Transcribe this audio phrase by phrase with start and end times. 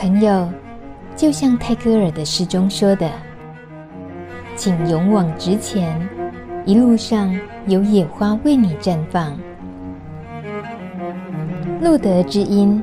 [0.00, 0.48] 朋友，
[1.14, 3.12] 就像泰戈尔的诗中说的
[4.56, 6.08] ：“请勇往直前，
[6.64, 9.38] 一路上有野花为你绽放。”
[11.82, 12.82] 路德之音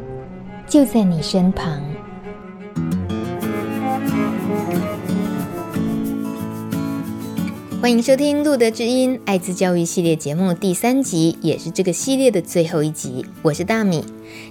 [0.67, 1.81] 就在你身旁。
[7.81, 13.25] 欢迎收听《路德之音》爱滋教育系列节目第三集，也是这个系列的最后一集。
[13.41, 14.05] 我是大米。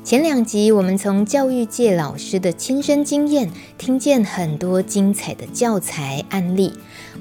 [0.05, 6.73] 前两集我们从教育界老师的亲身经验，听见很多精彩的教材案例。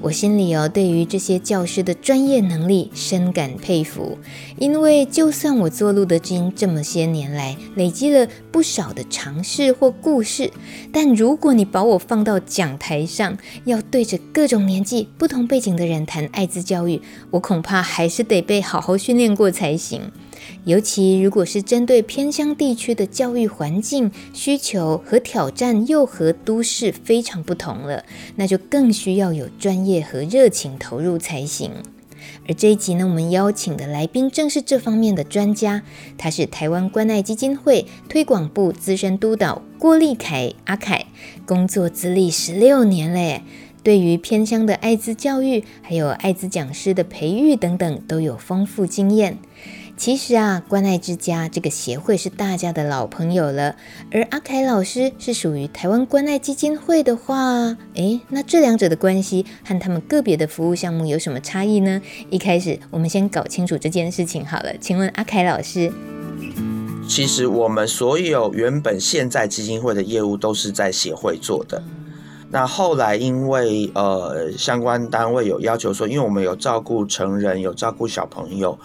[0.02, 4.18] 我心里哦，对于这些教师的专业能力深感佩服。
[4.58, 10.52] 因为就算我做路德金这么些年来，累积了不少的尝试或故事，
[10.92, 17.00] 但如果你把我放到讲台上，要对着各种年纪、不同背景的人谈爱滋教育，
[17.30, 20.12] 我恐怕还是得被好好训练过才行。
[20.64, 28.04] 尤其如果是针对偏乡地区的教育环境需求和挑战，又和都市非常不同了，
[28.36, 31.70] 那就更需要有专业和热情投入才行。
[32.48, 35.82] 而这一集呢，我们邀请的来宾正是这方面的专家，
[36.18, 41.06] 他是台湾关爱基金会推广部资深督导郭立凯阿凯，
[41.44, 43.42] 工作资历十六年嘞，
[43.84, 49.38] 对于偏乡的爱滋教育，还有爱滋讲师的培育等等，都有丰富经验。
[49.96, 53.76] 其实啊，关爱之家这个协会是大家的老朋友了，
[54.12, 62.02] 而阿凯老师是属于台湾关爱基金会的话，诶，那这两者的关系和他们个别的服务项目有什么差异呢？
[62.28, 64.76] 一开始我们先搞清楚这件事情好了。
[64.78, 65.90] 请问阿凯老师，
[67.08, 71.82] 其实我们所有原本现在基金会的业务都是在协会做的。
[72.56, 78.78] 那后来因为呃相关单位有要求说，因为我们有照顾成人，有照顾小朋友，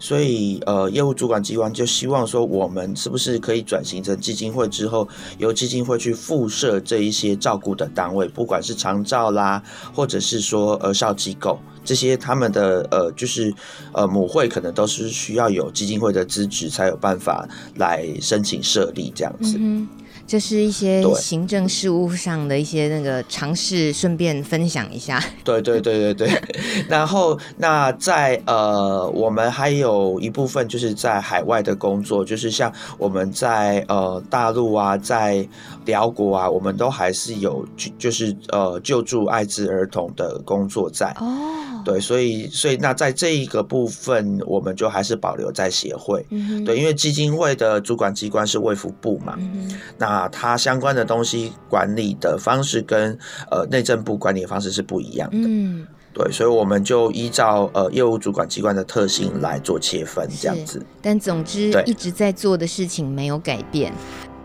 [0.00, 5.06] 所以呃业务主管机关就希望说，我们是不是可以转型成基金会之后，
[5.36, 9.62] 由基金会去附设这一些照顾的单位，不管是长照啦，
[9.92, 13.52] 或者是说儿少机构这些，他们的呃就是
[13.92, 19.58] 呃母会可能都是需要有基金会的资质才有办法来申请设立这样子。
[19.60, 19.86] 嗯
[20.28, 25.18] 这是一些行政事务上的一些那个尝试，顺便分享一下。
[25.42, 26.42] 对对对对对。
[26.86, 35.48] 然后那在呃，我们还有一部分就是在海外的工作，就是像我们在呃大陆啊，在
[35.86, 37.66] 辽国啊，我们都还是有
[37.98, 41.06] 就是呃救助艾滋儿童的工作在。
[41.20, 41.77] 哦。
[41.88, 46.22] 对，所以所以那在这一个部分，我们就还是保留在协会。
[46.28, 46.62] 嗯。
[46.62, 49.34] 对，因为基金会的主管机关是卫福部嘛。
[49.38, 49.70] 嗯。
[49.96, 53.18] 那啊，它相关的东西管理的方式跟
[53.50, 55.38] 呃内政部管理的方式是不一样的。
[55.40, 60.84] 嗯，对，所以我们就依照呃业务主管机关的特性来做切分，这样子。
[61.00, 63.94] 但总之，一直在做的事情没有改变，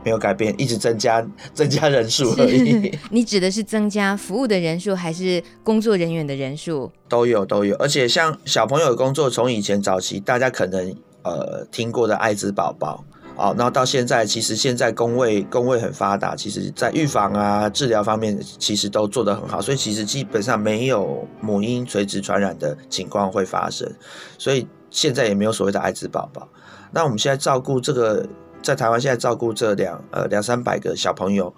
[0.03, 2.91] 没有改变，一直增加 增加人数而已。
[3.12, 6.91] 你指的是增加服务的人数，还是工作人员的人数？
[7.08, 13.03] 都有都有，而且像小朋友的工作，从以前早期大家可能呃听过的艾滋宝宝。
[13.36, 23.91] 哦，然后到现在，其实现在工位工位很发达，其实在预防啊、治疗方面，其实都做得很好，所以其实基本上没有母婴垂直传染的情况会发生，
[24.38, 26.47] 所以现在也没有所谓的艾滋宝宝。
[26.91, 28.24] 那我们现在照顾这个，
[28.63, 31.53] 在台湾现在照顾这两呃两三百个小朋友，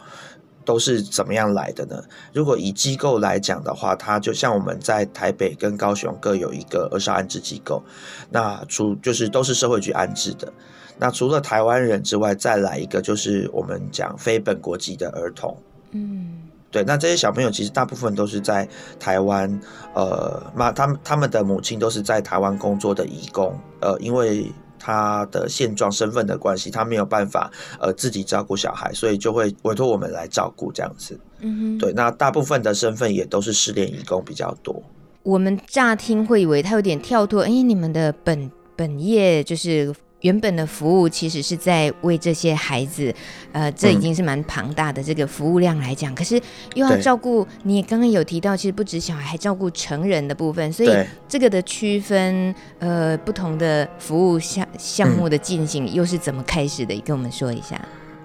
[0.66, 2.04] 都是怎么样来的呢？
[2.34, 7.84] 如果以机构来讲的话，它就像我们在台北跟高雄各有一个儿少安置机构，
[8.32, 10.52] 那除就是都是社会局安置的。
[10.98, 15.56] 那除了台湾人之外，再来一个就是我们讲非本国籍的儿童。
[15.92, 18.68] 嗯，对，那这些小朋友其实大部分都是在
[19.00, 19.60] 台湾，
[19.94, 24.52] 呃，妈他们他们的母亲都是在台湾工作的义工，呃，因为
[24.86, 31.20] 他的现状身份的关系，他没有办法呃自己照顾小孩，所以就会委托我们来照顾这样子。
[31.40, 34.80] 嗯哼，对，那大部分的身份也都是失联义工比较多。
[35.24, 39.92] 我们乍听会以为他有点跳脱，哎，你们的本本业就是。
[40.26, 43.14] 原本的服务其实是在为这些孩子，
[43.52, 46.42] 呃，这已经是蛮庞大的这个服务量来讲，嗯、可是
[46.74, 50.90] 又要照顾，你刚刚有提到，其实不止小孩，还照顾成人的部分，所以
[51.28, 56.96] 这个的区分，呃，不同的服务项项目的进行又是怎么开始的？
[56.96, 57.80] 嗯、跟我们说一下。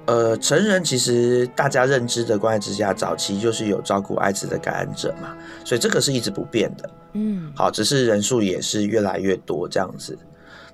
[0.07, 5.37] 呃，成人其实大家认知的关爱之家早期就是有照顾艾滋的感染者嘛，
[5.67, 6.91] 所以这个是一直不变的。
[7.13, 10.19] 嗯，好，只是人数也是越来越多这样子。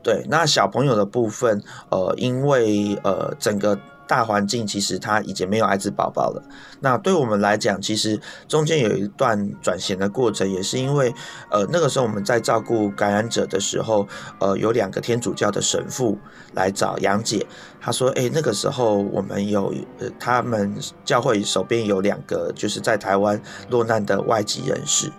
[0.07, 1.61] 对，那小朋友的部分，
[1.91, 3.77] 呃，因为呃，整个
[4.07, 6.41] 大环境其实他已经没有艾滋宝宝了。
[6.79, 11.13] 那对我们来讲，其实中间有一段转型的过程，也是因为
[11.51, 14.07] 呃那个时候我们在照顾感染者的时候，
[14.39, 16.17] 呃有两个天主教的神父
[16.55, 17.45] 来找杨姐，
[17.81, 20.73] 他说：“哎，那个时候我们有呃他们
[21.05, 25.11] 教会手边有两个就是在台湾落难的外籍人士。”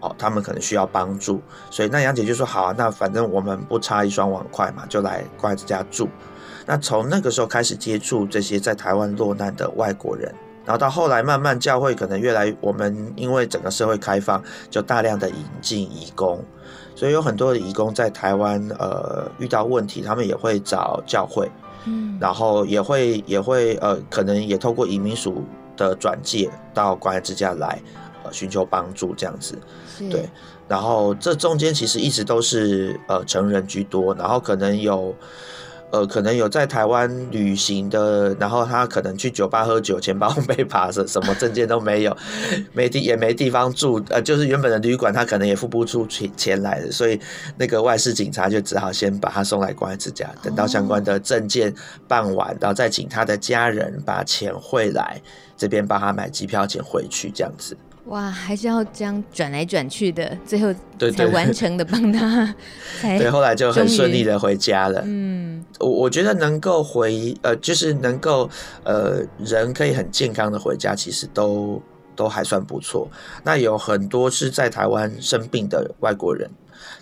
[0.00, 6.08] 哦，他们可能需要帮助，所以那杨姐就说好啊，那反正我们不差一双碗筷嘛，就来关爱之家住。
[6.66, 10.32] 那从那个时候开始接触这些在台湾落难的外国人，
[10.64, 16.42] 然后到后来慢慢教会可能越来，我们因为整个社会开放，就大量的引进移工，
[16.94, 21.50] 所以有很多的移工在台湾呃遇到问题，他们也会找教会，
[21.86, 25.42] 嗯，然后也会也会呃可能也透过移民署
[25.76, 27.80] 的转介到关爱之家来。
[28.30, 29.58] 呃，寻求帮助这样子，
[30.10, 30.28] 对，
[30.68, 35.14] 然后这中间其实一直都是呃成人居多，然后可能有
[35.90, 42.16] 呃可能有在台湾旅行的，然后他可能去酒吧喝酒，钱包被扒着什么证件都没有，
[42.72, 47.20] 没地也没地方住，呃，就是原本的旅馆他可能也付不出钱钱来的，所以
[47.58, 51.74] 那个外事警察就只好先把他送来关爱之家，等到相关的证件
[52.06, 55.20] 办完，然后再请他的家人把钱汇来
[55.56, 57.76] 这边帮他买机票钱回去这样子。
[58.06, 60.74] 哇，还是要这样转来转去的，最后
[61.14, 62.52] 才完成的帮他，
[63.02, 65.02] 对，对，后来就很顺利的回家了。
[65.04, 68.48] 嗯，我我觉得能够回呃，就是能够
[68.84, 71.80] 呃，人可以很健康的回家，其实都
[72.16, 73.08] 都还算不错。
[73.44, 76.50] 那有很多是在台湾生病的外国人，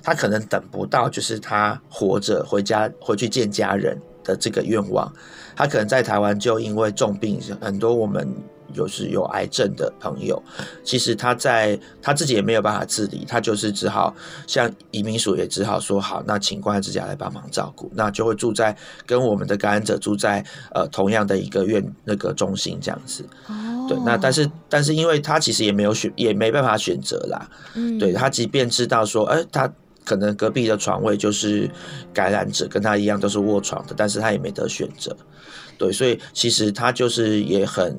[0.03, 5.11] 他可能等不到就是他活着回家回去见家人的这个愿望，
[5.56, 8.29] 他可能在台湾就因为重病，很多我们。
[8.75, 10.43] 就是有癌症的朋友，
[10.85, 14.15] 其实他在他自己也没有办法自理，他就是只好
[14.47, 18.76] 像移民署也只好说好，那请关爱之家来帮忙照顾，那就会住在
[19.06, 20.44] 跟我们的感染者住在
[20.75, 23.25] 呃同样的一个院那个中心这样子。
[23.47, 29.71] 哦，对，那但是但是因为他其实也没有选也没办法选择啦，嗯，对，他即便知道说，哎，他
[30.05, 31.71] 可能隔壁的床位就是
[32.12, 35.17] 感染者，跟他一样都是卧床的，但是他也没得选择。
[35.76, 37.97] 对，所以其实他就是也很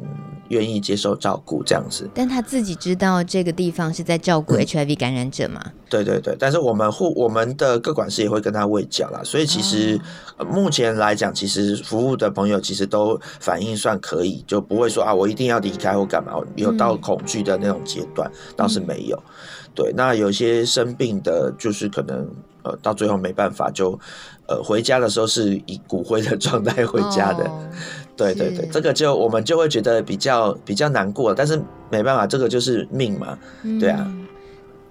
[0.50, 5.62] 愿意接受照顾这样子，但他自己知道这个地方是在照顾 HIV 感染者吗？
[5.66, 10.00] 嗯、对对对，但是我们护我们的各管师也会跟他喂教啦，所以其实、
[10.38, 19.22] 哦、目前来讲，其实服务的朋友其实都反应算可以，就不会说啊，我一定要离开或干嘛，有到恐惧的那种阶段、嗯、倒是没有。
[19.74, 22.28] 对，那有些生病的，就是可能
[22.64, 24.00] 呃到最后没办法就。
[24.50, 27.70] 呃，回家的时候是以骨灰的状态回家的，哦、
[28.20, 34.12] 对对对，这个就我们就会觉得比较比较难过，但是没办法，这个就是命嘛，嗯、对啊。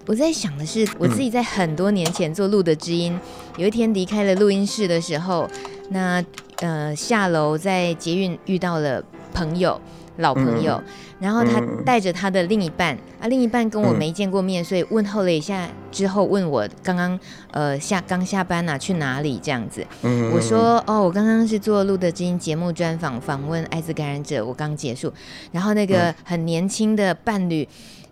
[0.07, 3.21] 我在想的是，我自己在很多年前做录的知音，嗯、
[3.61, 5.47] 有一天离开了录音室的时候，
[5.89, 6.23] 那
[6.61, 9.03] 呃下楼在捷运遇到了
[9.33, 9.79] 朋友。
[10.19, 10.81] 老朋友，
[11.19, 17.17] 然后他带着他的另一半、嗯、啊，另一半跟我没见过面，嗯、所以问候了一下之后，问我刚刚
[17.51, 19.85] 呃下刚下班啊，去哪里这样子。
[20.01, 25.11] 嗯、我说哦，我刚刚是做录的知音节目专访，访问艾滋感染者，我刚结束。
[25.51, 27.65] 然后那个很年轻的伴侣，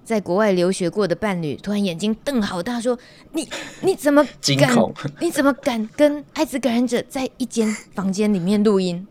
[0.06, 2.98] 在国外留学过的伴侣，突然眼睛瞪好大，说
[3.34, 3.48] ：“你
[3.82, 4.26] 你怎么
[4.58, 4.74] 敢？
[4.74, 9.06] 恐你怎么敢跟艾滋感染者在一间房间里面录音？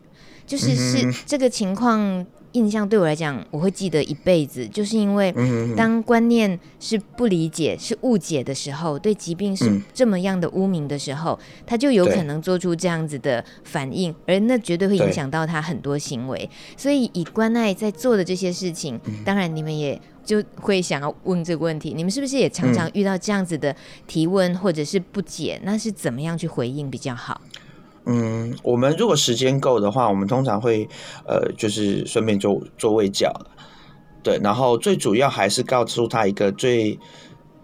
[0.47, 2.25] 就是是这个情况。”
[2.57, 5.35] 印象对我来讲，我会记得一辈子，就是因为
[5.77, 16.49] 当观念是不理解、是误解的时候，对疾病是这么样的污名的时候，他就有可能做出这样子的反应，而那绝对会影响到他很多行为。
[16.79, 23.77] 所以，以关爱在做的这些事情，当然你们也就会想要问这个问题：你们是不是也常常遇到这样子的
[24.07, 25.61] 提问或者是不解？
[25.63, 27.41] 那是怎么样去回应比较好？
[28.09, 30.89] 嗯，我们如果时间够的话，我们通常会
[31.27, 33.33] 呃，就是顺便做做卫教，
[34.23, 36.97] 对，然后最主要还是告诉他一个最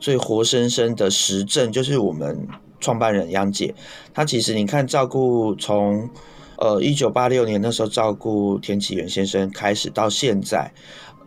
[0.00, 2.48] 最活生生的实证，就是我们
[2.80, 3.72] 创办人杨姐，
[4.12, 6.10] 她其实你看照顾从
[6.58, 10.72] 呃一九八六年那时候照顾田启源先生开始到现在，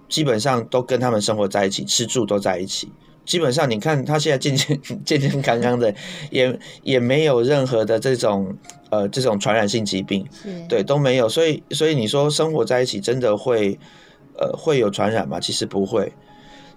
[0.10, 2.92] 基本上都跟他们生活在一起，吃住都在一起。
[3.26, 5.94] 基本上，你看他现在健健健健康康的，
[6.30, 8.56] 也也没有任何的这种
[8.90, 10.26] 呃这种传染性疾病，
[10.70, 13.78] 对都没有，所以所以你说生活在一起真的会
[14.38, 15.40] 呃会有传染吗？
[15.40, 16.14] 其实不会。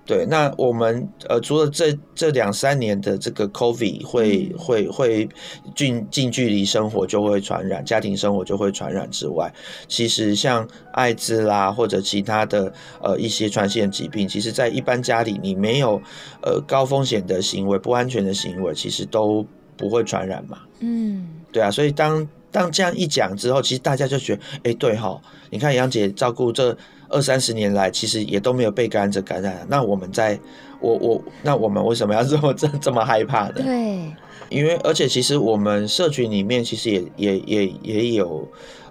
[0.09, 5.29] 对，那我们呃，除了这这两三年的这个 COVID 会、嗯、会会
[5.77, 9.53] 近近距离生活就会传染，家庭生活就会传染之外，
[9.87, 12.73] 其实像艾滋啦或者其他的
[13.03, 16.01] 呃一些传染性疾病，其实在一般家里你没有
[16.41, 19.47] 呃高风险的行为、不安全的行为，其实都
[19.77, 20.61] 不会传染嘛。
[20.81, 26.75] 嗯，对啊，所以当当这样一讲之后，其实大家就觉得，哎、欸，对哈，你看杨姐照顾这
[27.09, 29.67] 二三十年来，其实也都没有被感染者感染。
[29.69, 30.39] 那我们在，
[30.81, 33.63] 我我，那我们为什么要这么 这这么害怕的？
[33.63, 34.13] 对，
[34.49, 38.47] 因为而且其实我们社群里面其实也也也也有，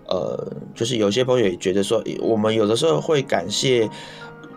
[0.07, 3.89] 呃，就是有些朋友也觉得说，我们有的时候会感谢，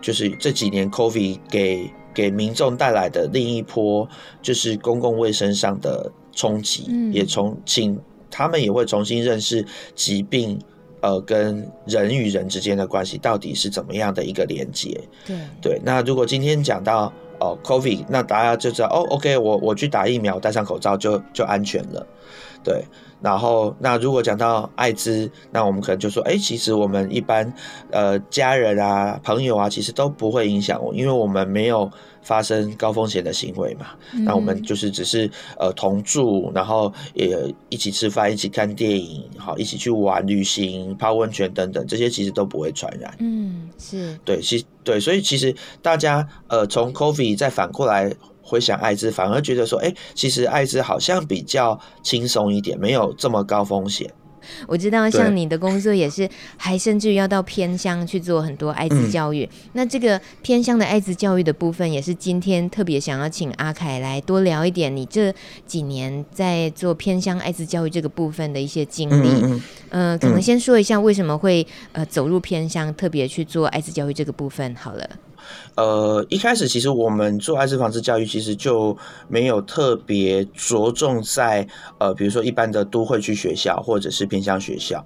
[0.01, 4.07] 就是这几年 COVID 给给民众带来的另一波，
[4.41, 7.99] 就是公共卫生上的冲击，嗯、也从请。
[8.33, 10.57] 他们也会重新认识疾病，
[11.01, 15.01] 呃，跟人与人之间的关系到底是怎么样的一个连接。
[15.25, 22.05] 对对，那如果今天讲到哦，COVID，那大家就知道哦，OK，我我去打疫苗，戴上口罩就就安全了。
[22.63, 22.85] 对，
[23.21, 27.53] 然后那如果讲到艾滋，那我们可能就说，哎，其实我们一般
[27.91, 31.89] 呃家人啊、朋友啊，其实都不会影响我，因为我们没有。
[32.23, 33.87] 发生高风险的行为嘛？
[34.13, 37.35] 嗯、那我们就是只是呃同住，然后也
[37.69, 43.11] 一起吃饭，一起看电影，好，一起去玩、旅行、泡温泉等等，这些其实都不会传染。
[43.17, 48.13] 嗯，是对，其对，所以其实大家呃从 COVID 再反过来
[48.51, 54.11] 回想艾滋，反而觉得说，哎、欸，其实艾滋好像比较轻松一点，没有这么高风险。
[54.67, 56.27] 我知道，像你的工作也是，
[56.57, 59.45] 还甚至于要到偏乡去做很多艾滋教育。
[59.45, 65.33] 嗯、那这个偏乡的艾滋教育的部分，也是今天特别想要请阿凯来多聊一点，你这
[65.67, 69.29] 几年在做偏乡艾滋教育这个部分的一些经历。
[69.29, 75.07] 嗯，嗯，呃，可能先说一下为什么会呃走入偏乡，特别去做艾滋教育这个部分好了。
[75.75, 81.67] 呃，一开始其实我们做艾滋防治教育，其实就没有特别着重在
[81.97, 85.05] 呃，比如说一般的都会区学校或者是偏乡学校。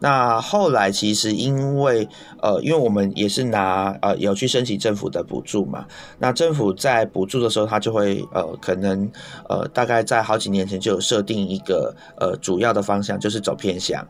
[0.00, 2.08] 那后来其实因为
[2.40, 5.86] 呃，因为我们也是拿呃有去申请政府的补助嘛，
[6.18, 9.08] 那政府在补助的时候，他就会呃可能
[9.48, 14.04] 呃大概在好几年前就有设定一个呃主要的方向，就是走偏向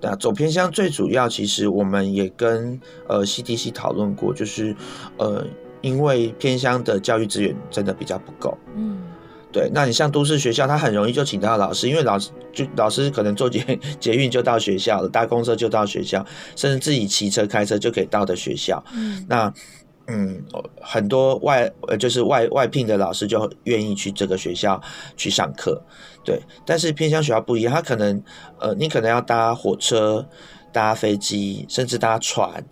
[0.00, 0.10] 乡。
[0.10, 4.74] 那走偏乡最主要，其实我们也跟呃 CDC 讨论过，就是
[5.18, 5.44] 呃，
[5.80, 8.56] 因为偏乡的教育资源真的比较不够。
[8.74, 9.02] 嗯，
[9.50, 9.70] 对。
[9.72, 16.24] 那你像都市学校，他很容易就请到老师，因为老师就老师可能坐捷 捷运就到学校了，搭公车就到学校，
[16.54, 18.82] 甚至自己骑车开车就可以到的学校。
[18.94, 19.52] 嗯，那。
[20.08, 20.40] 嗯，
[20.80, 24.80] 很多外呃就是外外聘的老师就愿意去这个学校
[25.16, 25.82] 去上课，
[26.26, 26.42] 对。
[26.66, 28.22] 但是偏乡学校不一样，他可能
[28.58, 30.28] 呃，你可能要搭火车、
[30.72, 32.62] 搭飞机，甚至搭船，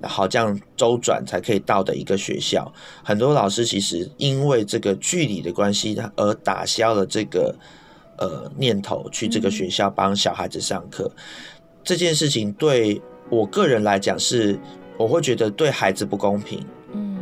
[0.00, 2.72] 然后这样周转才可以到的一个学校。
[3.04, 7.54] 很多老师其实因为这个距离的关系，他而打消了这个
[8.16, 11.10] 呃念头去这个学校帮小孩子上课。
[11.16, 11.20] 嗯。
[11.82, 14.58] 这件事情对我个人来讲是，
[14.96, 16.64] 我会觉得对孩子不公平。
[16.92, 17.18] 嗯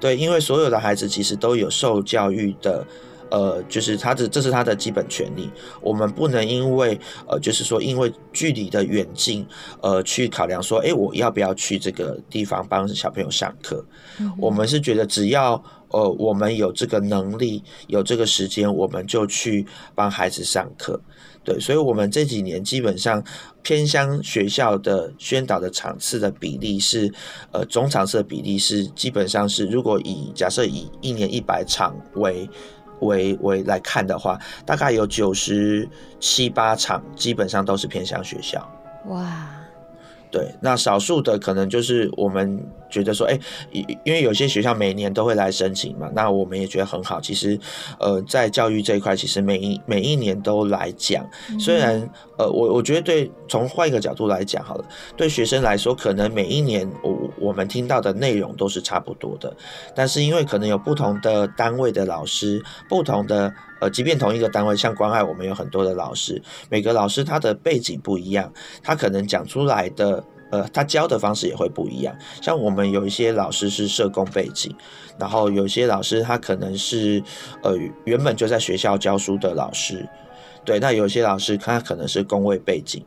[0.00, 2.86] 对，因为所有的孩子其实都有受教育的，
[3.30, 5.50] 呃，就是他的这是他的基本权利。
[5.80, 9.46] 我们不能因为呃，就是说因为距离的远近，
[9.80, 13.84] 呃，去考量说，哎，我要不要去这个地方帮小朋友上课？
[14.20, 21.00] 嗯、我们是觉得只要呃我们有这个能力，有这个时间，我们就去帮孩子上课。
[21.42, 23.22] 对，所以，我们这几年基本上
[23.62, 27.12] 偏乡学校的宣导的场次的比例是，
[27.52, 32.48] 呃，总场次的比例是基本上是，如果以假设以一年一百场为
[33.00, 35.88] 为为来看的话，大概有九十
[36.20, 38.66] 七八场基本上都是偏向学校。
[39.06, 39.50] 哇。
[40.30, 42.60] 对，那少数的可能就是我们
[42.94, 43.36] 觉得说，哎，
[44.04, 47.20] 因为有些学校每年都会来申请嘛，那我们也觉得很好。
[47.20, 47.58] 其实，
[47.98, 52.08] 呃，在教育这一块，其实每一每一年都来讲，虽然，
[52.38, 54.84] 呃，我我觉得对，从换一个角度来讲好了，
[55.16, 59.52] 对学生来说，可能每一年我我们听到的内容都是差不多的，
[59.92, 63.52] 但是因为可能有不同的单位的老师，不同的。
[63.80, 68.50] 呃，即便同一个单位，像关爱，我们有很多的老师，每个老师他的背景不一样，
[68.84, 72.16] 他可能讲出来的，呃，他教的方式也会不一样。
[72.40, 74.74] 像我们有一些老师是社工背景，
[75.18, 77.22] 然后有些老师他可能是，
[77.62, 80.08] 呃，原本就在学校教书的老师，
[80.64, 83.04] 对，那有些老师他可能是工位背景。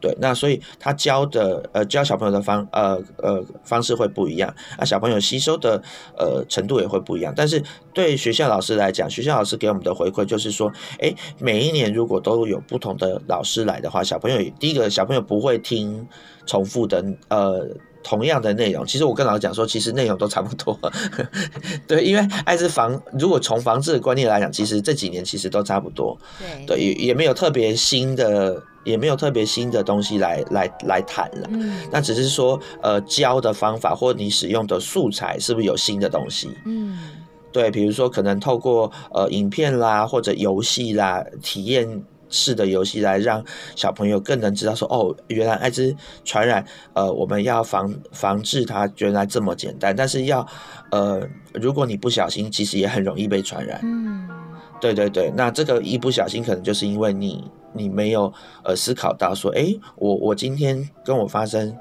[0.00, 5.82] 对，那所以他教的呃教小朋友的方呃呃方式会不一样，那小朋友吸收的
[6.16, 7.32] 呃程度也会不一样。
[7.34, 7.62] 但是
[7.94, 16.06] 对学校老师来讲，学校老师给我们的回馈就是说，哎，每一年如果都有不同的老师来的话，小朋友第一个小朋友不会听
[16.46, 17.66] 重复的呃。
[18.08, 20.78] 同样的内容，其实我跟老师讲说，其实内容都差不多。
[21.88, 26.16] 对，因为艾滋防，如果从防治的观念来讲，其实这几年其实都差不多。
[26.38, 31.48] 对，对，也也没有特别新的，也没有特别新的东西来来来谈了。
[31.50, 36.48] 嗯，那只是说，呃，教的方法或你使用的素材是不是有新的东西？
[36.64, 36.96] 嗯，
[37.50, 42.04] 对，比如说可能透过呃影片啦或者游戏啦体验。
[42.28, 49.94] 式的游戏来让小朋友更能知道说，哦，原来艾滋传染，呃，我们要防防治它，原来这么简单。
[49.94, 50.46] 但是要，
[50.90, 53.80] 呃，如果你不小心，其实也很容易被传染。
[53.82, 54.28] 嗯，
[54.80, 58.32] 对对对，那这个一不小心，可能就是因为你你没有
[58.64, 61.76] 呃思考到说，哎，我我今天跟我发生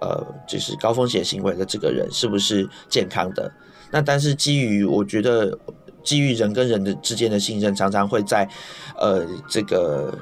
[0.00, 3.52] 呃就是高风险行为的这个人是不是健康的？
[3.90, 5.58] 那但是基于我觉得。
[6.02, 8.48] 基于人跟人的之间的信任，常常会在，
[8.98, 10.12] 呃，这个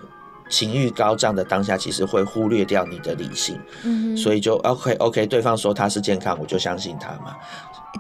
[0.48, 3.58] 情欲高涨的当下，其实会忽略掉你的理性。
[3.84, 7.36] 嗯，所以就 OK OK，对方说他是健康，我就相信他嘛。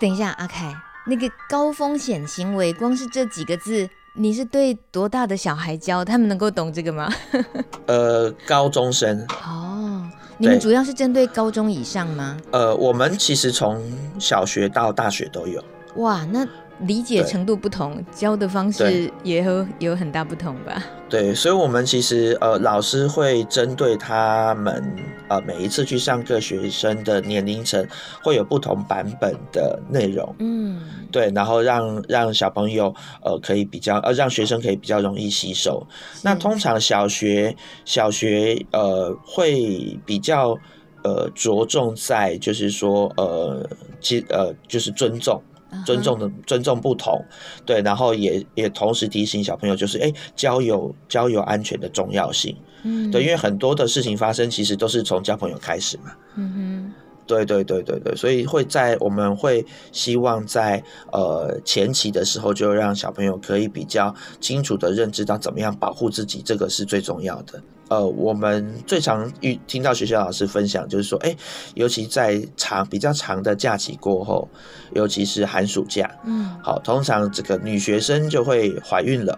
[0.00, 0.74] 等一下，阿凯，
[1.06, 6.04] 那个高风险行为，光是这几个字，你是对多大的小孩教？
[6.04, 7.12] 他们能够懂这个吗？
[7.86, 9.26] 呃，高中生。
[9.44, 10.02] 哦，
[10.38, 12.36] 你们主要是针对高中以上吗？
[12.50, 13.80] 呃，我们其实从
[14.18, 15.62] 小学到大学都有。
[15.96, 16.46] 哇，那。
[16.86, 20.82] 理解程度不同，教的方式也有有很大不同吧？
[21.08, 24.96] 对，所以，我们其实呃，老师会针对他们
[25.28, 27.86] 呃每一次去上课，学生的年龄层
[28.22, 32.94] 会有不同版本的内容，嗯，对，然后让让小朋友
[33.24, 35.84] 呃可以比较呃让学生可以比较容易吸收。
[36.22, 40.56] 那通常小学小学呃会比较
[41.02, 43.68] 呃着重在就是说呃
[44.00, 45.42] 其呃就是尊重。
[45.84, 47.24] 尊重的尊重不同，
[47.64, 56.92] 对，然后也也同时提醒小朋友，就是哎，交友交友安全的重要性，嗯，对，因为很多的事情发生，其实都是从交朋友开始嘛，嗯哼，
[57.26, 67.62] 对对对对对，所以会在我们会希望在呃前期的时候，就让小朋友可以比较清楚的认知到怎么样保护自己，这个是最重要的。
[67.90, 71.36] 呃，我们最常遇听到学校老师分享，就是说，哎，
[71.74, 74.48] 尤其在长比较长的假期过后，
[74.94, 79.36] 尤其是寒暑假，嗯，好，通常这个女学生就会怀孕了，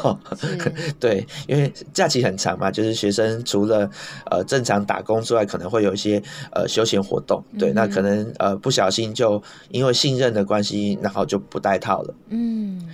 [1.00, 3.88] 对，因为假期很长嘛，就是学生除了
[4.30, 6.22] 呃正常打工之外，可能会有一些
[6.52, 12.86] 呃休闲活动，对，嗯、那可能呃不小心就因为信任的关系，然后就不带套了，嗯。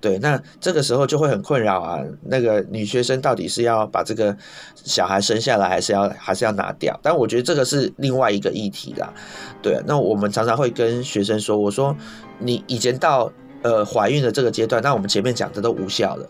[0.00, 2.02] 对，那这个时候就会很困扰啊。
[2.22, 4.34] 那个女学生到底是要把这个
[4.74, 6.98] 小孩生下来，还是要还是要拿掉？
[7.02, 9.12] 但我觉得这个是另外一个议题啦。
[9.60, 11.94] 对，那我们常常会跟学生说：“我说
[12.38, 13.30] 你以前到
[13.62, 16.26] 呃怀孕的这个阶段，那我们前面讲的都无效了。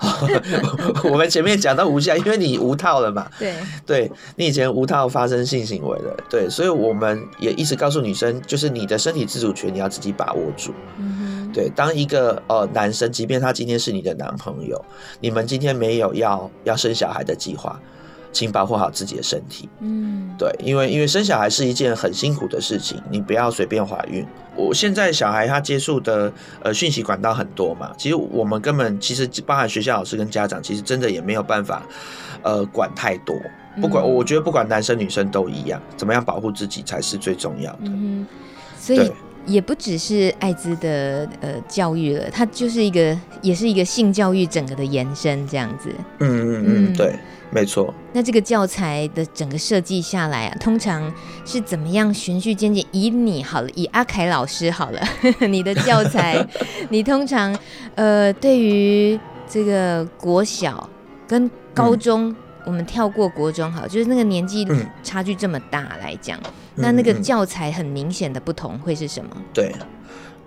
[1.10, 3.28] 我们前面讲到无效，因为你无套了嘛。
[3.38, 3.54] 对，
[3.84, 6.16] 对你以前无套发生性行为了。
[6.30, 10.72] 对，所以我们也一直告诉女生，就是你的身体自主权你要自己把握住。
[10.98, 11.50] 嗯。
[11.52, 14.84] 对，当一个呃男生，即便他今天是你的男朋友，
[15.18, 17.80] 你们今天没有要要生小孩的计划，
[18.38, 19.68] 请保护好自己的身体。
[19.80, 24.24] 嗯，对，因为因为生小孩是一件很辛苦的事情，你不要随便怀孕。
[24.54, 31.82] 我现在小孩他接触的呃讯息管道很多嘛，其实我们根本其实包含学校老师跟家长，其实真的也没有办法
[32.44, 33.34] 呃管太多。
[33.80, 37.78] 不管我觉得不管男生女生都一样，怎么样保护自己才是最重要的。
[37.86, 38.24] 嗯，
[38.78, 39.10] 所以。
[39.46, 45.88] 也不只是艾滋的呃教育了，它就是一个，也是一个性教育整个的延伸这样子。
[46.18, 47.14] 嗯嗯嗯，对，
[47.50, 47.92] 没错。
[48.12, 51.12] 那这个教材的整个设计下来啊，通常
[51.44, 52.84] 是怎么样循序渐进？
[52.92, 55.00] 以你好了，以阿凯老师好了，
[55.48, 56.46] 你的教材，
[56.90, 57.56] 你通常
[57.94, 60.88] 呃对于这个国小
[61.26, 62.30] 跟高中。
[62.30, 64.66] 嗯我们跳过国中好，就是那个年纪
[65.02, 69.34] 差距这么大来讲，嗯、那那个教材很明显的不同会是什么？
[69.54, 69.74] 对，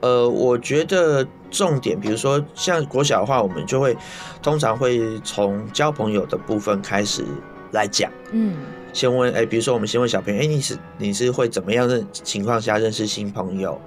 [0.02, 3.96] 呃，我觉得重点，比如说像国小的话，我们就会
[4.42, 7.24] 通常会从交朋友的部分开始
[7.72, 8.12] 来讲。
[8.32, 8.58] 嗯，
[8.94, 13.80] 先问，哎、欸，比如说我们先问小朋友，哎、欸，你是你是会怎么样的情况下认识新朋友？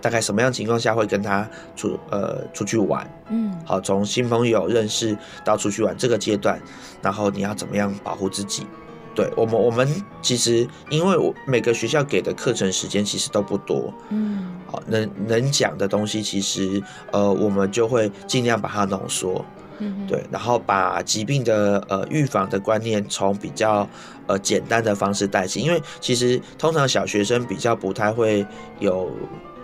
[0.00, 3.08] 大概什么样情况下会跟他出呃出去玩？
[3.30, 6.60] 嗯，好，从新朋友认识到出去玩这个阶段，
[7.00, 8.66] 然后你要怎么样保护自己？
[9.14, 9.88] 对我们，我们
[10.20, 19.44] 其实因为我每个学校给的课程时间其实都不多，嗯，好，能能讲的东西其实呃我们就会尽量把它浓缩，
[19.78, 23.88] 嗯，对，然后把疾病的呃预防的观念从比较
[24.26, 28.46] 呃简单的方式带起，因为其实通常小学生比较不太会
[28.78, 29.10] 有。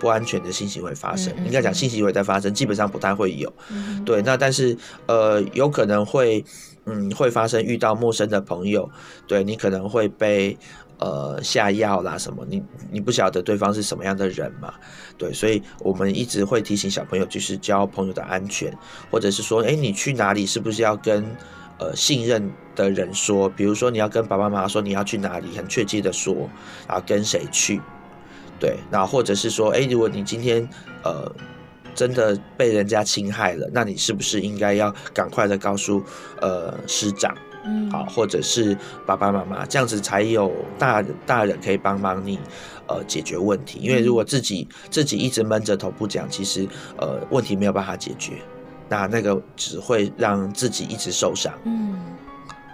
[0.01, 3.51] 不安全的性行为发生，应该讲性行为在发生，基本上不太会有。
[3.67, 6.41] 嗯、对，那但是呃，有可能会，
[6.89, 8.89] 嗯，会发生遇到陌生的朋友，
[9.27, 10.57] 对你可能会被
[10.97, 14.73] 呃下药啦什么，你你不晓得对方是什么样的人嘛？
[15.17, 18.75] 对，所以我们一直会提醒小朋友，就是交朋友的安全，
[19.11, 21.23] 或者是说，哎，你去哪里是不是要跟
[21.77, 23.47] 呃信任的人说？
[23.49, 26.49] 比如说你要跟爸爸妈妈说你要去哪里，很确切的说，
[26.87, 27.79] 然后跟谁去。
[28.59, 30.67] 对，那或者是说，哎，如果你今天
[31.03, 31.31] 呃
[31.95, 36.03] 真的被人家侵害了，那你是不是应该要赶快的告诉
[36.41, 42.39] 呃师长，嗯，好，或者是爸爸妈妈，这样子才有大大人可以帮忙你
[42.87, 43.79] 呃解决问题。
[43.79, 48.33] 因为如果自己自己一直闷着头不讲，其实呃问题没有办法解决，
[48.87, 51.53] 那那个只会让自己一直受伤。
[51.65, 51.99] 嗯，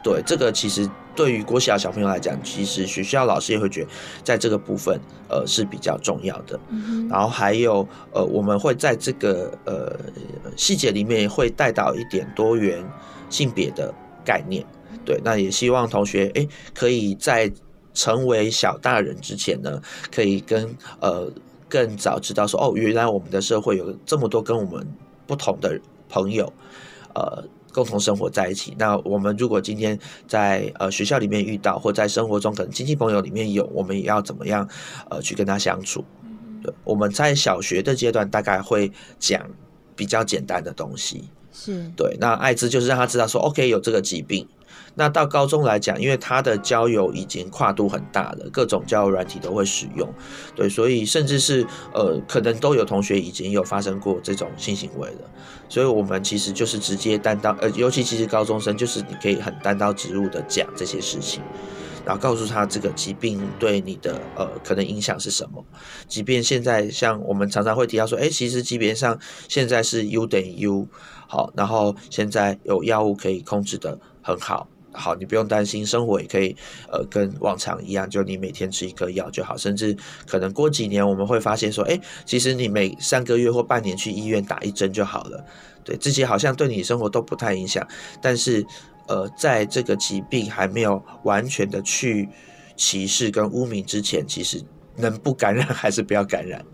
[0.03, 0.89] 对，这个其实。
[1.15, 3.89] 对于国小小朋友来讲，其实学校老师也会觉得，
[4.23, 4.99] 在这个部分，
[5.29, 6.59] 呃，是比较重要的。
[6.69, 9.97] 嗯、然后还有，呃，我们会在这个呃
[10.57, 12.83] 细节里面会带到一点多元
[13.29, 13.93] 性别的
[14.25, 14.65] 概念。
[15.05, 17.51] 对，那也希望同学，诶，可以在
[17.93, 19.81] 成为小大人之前呢，
[20.13, 21.31] 可以跟呃
[21.69, 24.85] 更早知道说，哦，原来我们的社会有这么多跟我们
[25.25, 26.51] 不同的朋友，
[27.13, 27.43] 呃。
[27.75, 28.73] 共同生活在一起。
[28.79, 34.65] 那我们如果今天在呃学校里面遇到，或在生活中可能亲戚朋友里面有，我们也要怎么样
[35.09, 36.05] 呃去跟他相处？
[36.63, 39.45] 对，我们在小学的阶段大概会讲
[39.93, 42.15] 比较简单的东西，是对。
[42.17, 44.47] 那艾滋就是让他知道说，OK 有这个疾病。
[44.95, 50.07] 那到高中来讲，因为他的交友已经跨度很大了，各种交友软体都会使用，
[50.55, 55.29] 对，所以甚至是呃，可能都有同学已经有发生过这种性行为了，
[55.67, 61.43] 所以我们其实就是直接单刀，呃，尤其其实高中生就是你可以很单刀直入的讲这些事情，
[62.05, 65.61] 然后告诉他这个疾病对你的呃可能影响是什么，
[66.07, 70.87] 即便现在像我们常常会提到说，哎，其实即便上现在是 U 等于 U，
[71.27, 74.69] 好，然后现在有药物可以控制的很好。
[74.95, 76.55] 好，你不用担心，生活也可以，
[76.91, 85.45] 呃，跟往常一样，就你每天吃一颗药就好，甚至可能过几年我们会发现说，哎，其实你每三个月或半年去医院打一针就好了，
[85.83, 87.85] 对，这些好像对你生活都不太影响，
[88.21, 88.65] 但是，
[89.07, 92.27] 呃，在这个疾病还没有完全的去
[92.75, 94.63] 歧视跟污名之前，其实
[94.97, 96.65] 能不感染 还是不要感染，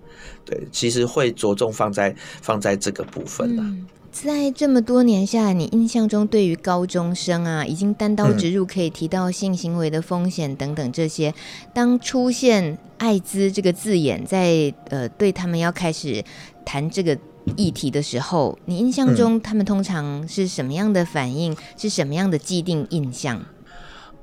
[0.45, 3.63] 对，其实会着重放在放在这个部分了。
[3.63, 3.88] 嗯。
[4.12, 11.34] 在这么多年下来，你印象中对于高中生啊，已经单刀直入可以提到性行为的风险等等这些，
[11.74, 16.21] 当出现艾滋这个字眼在呃对他们要开始
[16.65, 17.17] 谈这个
[17.56, 21.56] 议题的时候，你印象中他们通常是什么样的反应？
[21.78, 23.41] 是什么样的既定印象？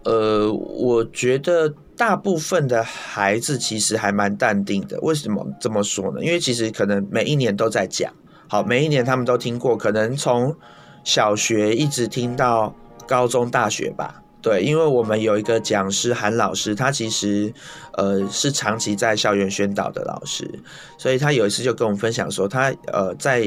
[0.04, 5.00] 呃，我觉得大部分的孩子其实还蛮淡定的。
[5.00, 6.22] 为什么这么说呢？
[6.22, 8.12] 因为其实可能每一年都在讲。
[8.48, 10.56] 好，每一年他们都听过，可能从
[11.04, 12.74] 小学一直听到
[13.06, 14.22] 高中、大学吧。
[14.40, 17.52] 对，因为我们有一个讲师韩老师，他其实
[17.98, 20.48] 呃是长期在校园宣导的老师，
[20.96, 23.42] 所以他有一次就跟我们分享说，他呃在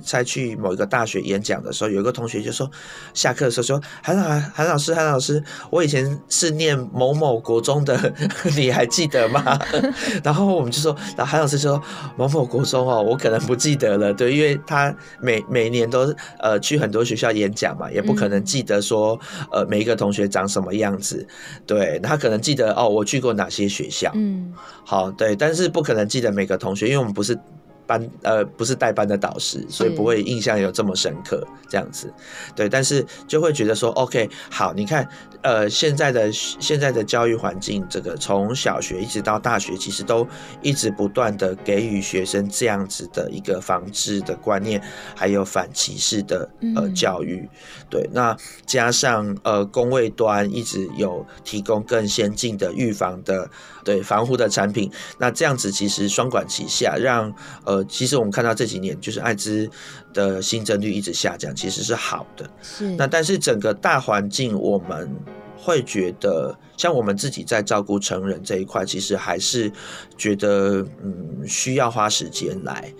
[0.00, 2.70] 在去某一个大学演讲的时候，有一个同学就说，
[3.12, 4.22] 下课的时候说，韩老
[4.54, 8.14] 韩老师韩老师，我以前是念某某国中的，
[8.56, 9.58] 你还记得吗？
[10.22, 11.82] 然后我们就说，然后韩老师说
[12.16, 19.18] 某某国中哦，我可能不记得了，对，因为他每每年都呃去很多学校演讲嘛，也不可能记得说
[19.50, 20.26] 呃每一个同学。
[20.36, 21.26] 长什么样子？
[21.66, 23.95] 对，他可能记得哦，我去过哪些学校？
[24.14, 24.52] 嗯，
[24.84, 27.38] 好，对，但是不可能记得每个同学，因为我们不是。
[27.86, 32.12] 班呃不是代班的导师，所以不会印象有这么深刻这样子，
[32.54, 35.08] 对，但是就会觉得说，OK，好，你看，
[35.42, 40.26] 呃，现在的现在的教育环境，这个从小学一直到大学，其实都
[40.62, 44.82] 一直不断的给予学生这样子的一个防治的观念，
[45.14, 47.48] 还有反歧视的呃教育，
[47.88, 53.48] 对，那加上呃工位端一直有提供更先进的预防的。
[53.86, 59.68] 对防护的产品，那这样子其实双管齐下，让呃，其实我们看到这几年就是艾滋
[60.12, 62.48] 的新增率一直下降，其实是好的。
[62.62, 62.90] 是。
[62.96, 65.10] 那但是整个大环境，我们
[65.56, 69.70] 会觉得，像我们自己在照顾成人这一块，其实还是
[70.16, 72.92] 觉得嗯，需要花时间来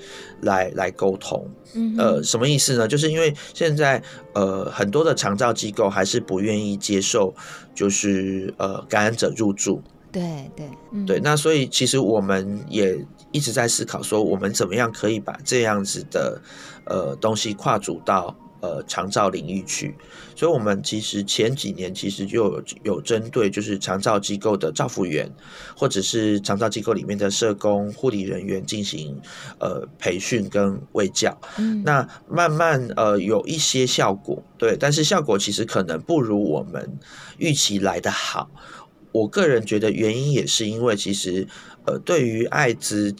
[0.42, 1.48] 来来沟通。
[1.74, 1.94] 嗯。
[1.98, 2.88] 呃，什么意思呢？
[2.88, 7.34] 就是因为现在呃，很多的长照机构还是不愿意接受，
[7.74, 9.82] 就是呃，感染者入住。
[10.16, 12.98] 对对、嗯、对，那所以其实我们也
[13.32, 16.40] 一直在思考，说我们怎么样可以把这样子的
[16.86, 19.94] 呃东西跨足到呃长照领域去。
[20.34, 25.30] 所以，我们其实前几年其实就有有针对就是长照机构的照护员，
[25.76, 29.18] 或者是长照机构里面的社工、护理人员进行
[29.58, 31.38] 呃培训跟卫教。
[31.58, 36.98] 嗯，那慢慢呃有一些效果，对，但是效果其实可能不如我们
[37.38, 38.50] 预期来的好。
[39.20, 41.46] 我个人觉得原因也是因为，其实，
[41.84, 43.14] 呃，对于艾滋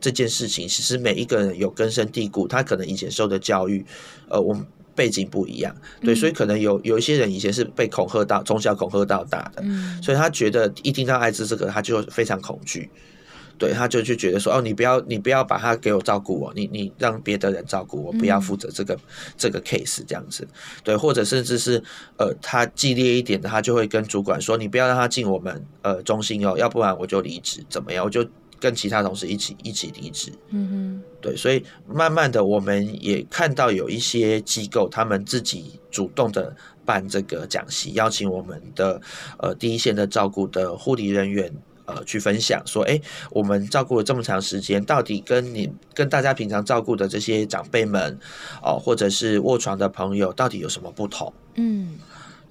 [0.00, 3.84] 这件事情，其实每一个人有根深蒂固，他可能以前受的教育，
[4.28, 9.62] 呃，我们背景不一样，对，所以可能有有一些人以前是被恐吓到，从小恐吓到大的，
[10.02, 12.90] 所以他觉得一听到艾滋这个，他就非常恐惧。
[13.58, 19.00] 对，他就就觉得说，哦，你不要你不要把他给我照顾我，你你让别的人照顾我，不要负责这个、嗯、
[19.36, 20.46] 这个 case 这样子，
[20.84, 21.82] 对，或者甚至是
[22.16, 28.04] 呃，他激烈一点的，他就会跟主管说，你不要让他进我们呃中心哦，要不然我就离职，怎么样？
[28.04, 28.24] 我就
[28.60, 30.30] 跟其他同事一起一起离职。
[30.50, 39.00] 嗯哼，对，所以慢慢的我们也看到有一些机构，他们自己主动的办这个讲习，邀请我们的
[39.38, 41.52] 呃第一线的照顾的护理人员。
[41.88, 48.18] 呃，去分享说，哎，我们照顾了这么长时间，到底跟你跟大家平常照顾的这些长辈们，
[48.62, 51.32] 哦，或者是卧床的朋友，到底有什么不同？
[51.54, 51.98] 嗯。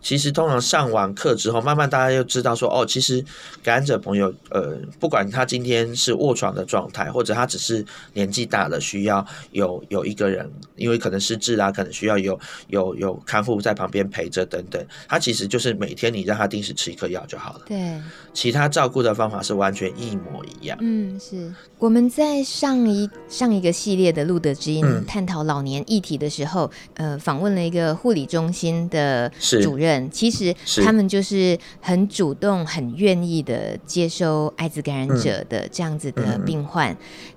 [0.07, 3.21] 其实通常上完课之后，慢慢大家就知道说，哦，其实
[3.61, 12.39] 感染者朋友，呃，不管他今天是卧床的状态，或者他只是年纪大了，需要有有一个人，因为可能失智啦，可能需要有
[12.69, 17.65] 有有看护在旁边陪着等等，他其实就是每天你让他定时吃一颗药就好了。
[17.67, 18.01] 对，
[18.33, 20.77] 其他照顾的方法是完全一模一样。
[20.79, 29.29] 嗯，是我们在上一上一个系列的路德之音探讨老年议题的时候，嗯、呃，访问了一个护理中心的
[29.61, 29.96] 主任。
[30.11, 36.95] 其实他们就是很主动、很愿意的接收艾滋感染者的这样子的病患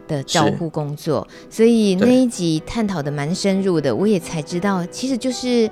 [0.09, 5.71] 的照护工作，所以那一集探讨的蛮深入的，我也才知道，其实就是。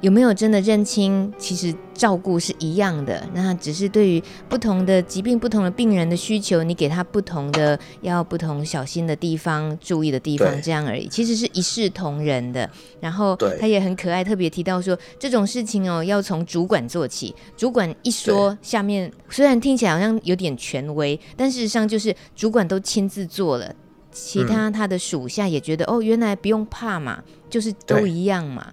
[0.00, 1.30] 有没有真的认清？
[1.36, 11.06] 其实照顾是一样的，那只是对于不同的疾病、不同的病人的需求，你给他不同的要不同小心的地方、注意的地方，这样而已。
[11.08, 12.68] 其实是一视同仁的。
[12.98, 17.34] 然后他也很可爱，特别提到说这种事情哦，要从主管做起。
[17.54, 23.74] 主管一说，下面虽然听起来好像有点权威，但事实上就是主管都亲自做了，
[24.10, 28.72] 其他他的属下也觉得、嗯、哦，原来不用怕嘛，就是都一样嘛。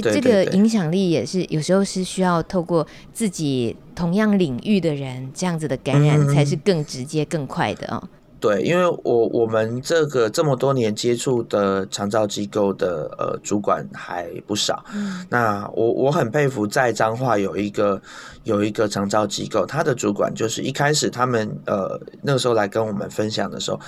[0.00, 8.02] 所以这个影响力也是有时候是需要透过自己同样领域的人这样子的感染，才是更直接、更快的哦。
[8.40, 14.84] 对，因为我我们这个这么多年接触的长照机构的呃主管还不少。
[14.92, 18.02] 嗯，那我我很佩服，在彰化有一个
[18.42, 23.80] 有一个长照机构，他的主管就是一开始他们呃那个时候来跟我们分享的时候，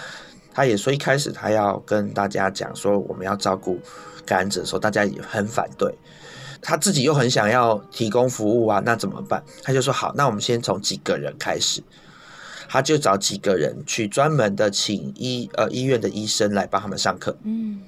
[0.55, 3.79] 他也说一开始他要跟大家讲说我们要照顾。
[4.27, 5.95] 感染的时候，大家也很反对，
[6.61, 9.43] 他自己又很想要提供服务啊，那怎么办？
[9.62, 11.83] 他就说好，那我们先从几个人开始，
[12.69, 17.37] 他就找几个人去专门的请医呃医院的医生来帮他们上课。
[17.45, 17.81] 嗯，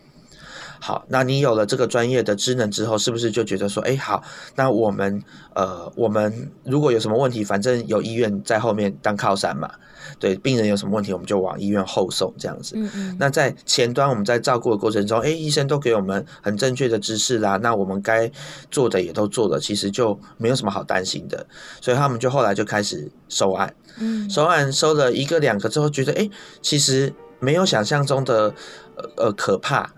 [0.81, 4.23] 好，那你有了这个专业的职能之后，是不是就觉得说，哎，好，
[4.55, 5.23] 那我们
[5.55, 9.71] 呃我们如果有什么问题，反正有医院在后面当靠山嘛。
[10.19, 12.75] 对，病人有什么问题，我们就往医院后送这样子。
[12.77, 13.17] 嗯嗯。
[13.21, 18.31] 那在前端，我们在照顾的过程中，哎，医生都给我们很正确的知识啦，那我们该
[18.71, 21.47] 做的也都做了，其实就没有什么好担心的。
[21.81, 23.73] 所以他们就后来就开始收案。
[23.99, 24.29] 嗯。
[24.31, 26.29] 收案收了一个两个之后，觉得哎，
[26.63, 28.55] 其实没有想象中的
[28.97, 29.93] 呃呃可怕。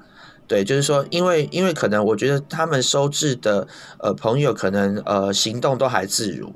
[0.51, 3.69] 对，就是说，因为因为可能我觉得他们收治的
[4.01, 6.53] 呃朋友可能呃行动都还自如。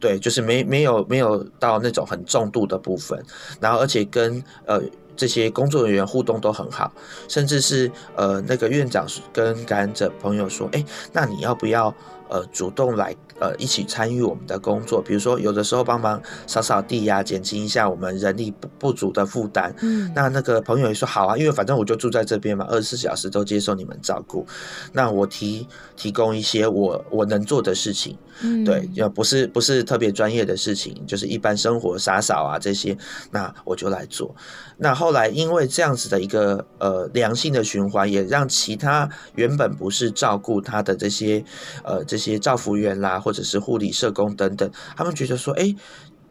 [0.00, 3.22] 对，就是没没有没有到那种很重度的部分，
[3.60, 4.80] 然后而且跟呃
[5.14, 6.90] 这些工作人员互动都很好，
[7.28, 11.94] 甚至是呃那个院长跟感染者朋友说，哎，那你要不要
[12.30, 13.14] 呃主动来？
[13.40, 19.74] 呃，一起参与我们的工作，比如说有的时候帮忙扫扫地呀、啊，减轻一下我们人力不不足的负担。
[19.80, 24.44] 嗯，那那个朋友也说好啊，因为反正我就住在这边嘛，二十四小时都接受你们照顾。
[24.92, 32.96] 那我提提供一些我我能做的事情，嗯，对，要不是不是特别专业的事情，就是一般生活洒扫啊这些，
[33.30, 34.34] 那我就来做。
[34.80, 41.44] 那后来因为这样子的一个呃良性的循环，也让其他原本不是照顾他的这些
[41.84, 43.18] 呃这些照服员啦。
[43.28, 45.74] 或者是护理社工等等，他们觉得说，哎，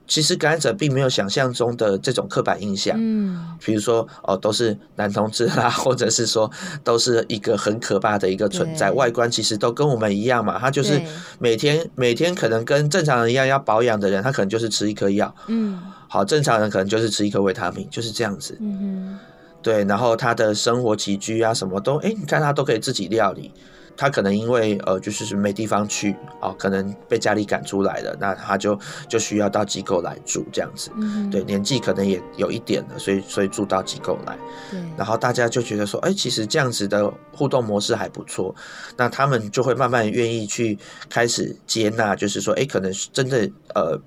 [0.07, 2.97] 其实感染者并没有想象中的这种刻板印象。
[2.99, 6.49] 嗯，比如说，哦，都是男同志啦， 或者是说，
[6.83, 10.57] 都是一个很可怕的一个存在，外观其实都跟我们一样嘛。
[10.57, 10.99] 他就是
[11.37, 15.31] 每天每天可能跟正常人一样要保养的人，他可能就是吃一颗药。
[15.45, 18.57] 嗯，好，正常人可能就是吃一颗维他命，就是这样子。
[18.59, 19.19] 嗯哼，
[19.61, 23.53] 对，然后他的生活起居啊，什么都，哎，你看他都可以自己料理。
[23.97, 28.79] 他可能因为呃，就是没地方去啊、哦，可能被家里赶出来了，那他就
[29.09, 30.91] 就需要到机构来住这样子。
[30.95, 34.37] 嗯、对，年纪可能也有一点了，所以所以住到机构来。
[34.69, 34.79] 对。
[34.95, 38.55] 然后大家就觉得说，哎，其实这样子的互动模式还不错。
[38.95, 40.77] 那他们就会慢慢愿意去
[41.09, 43.99] 开始接纳，就是说，哎，可能真的呃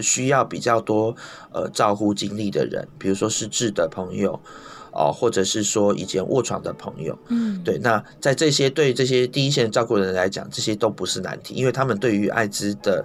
[0.00, 1.14] 需要比较多
[1.52, 4.40] 呃照顾经历的人，比如说失智的朋友。
[4.96, 13.04] 哦，或者是说以前卧床的朋友，嗯，对，那在这些对这些第一线照顾人来讲，这些都不是难题，因为他们对于艾滋的，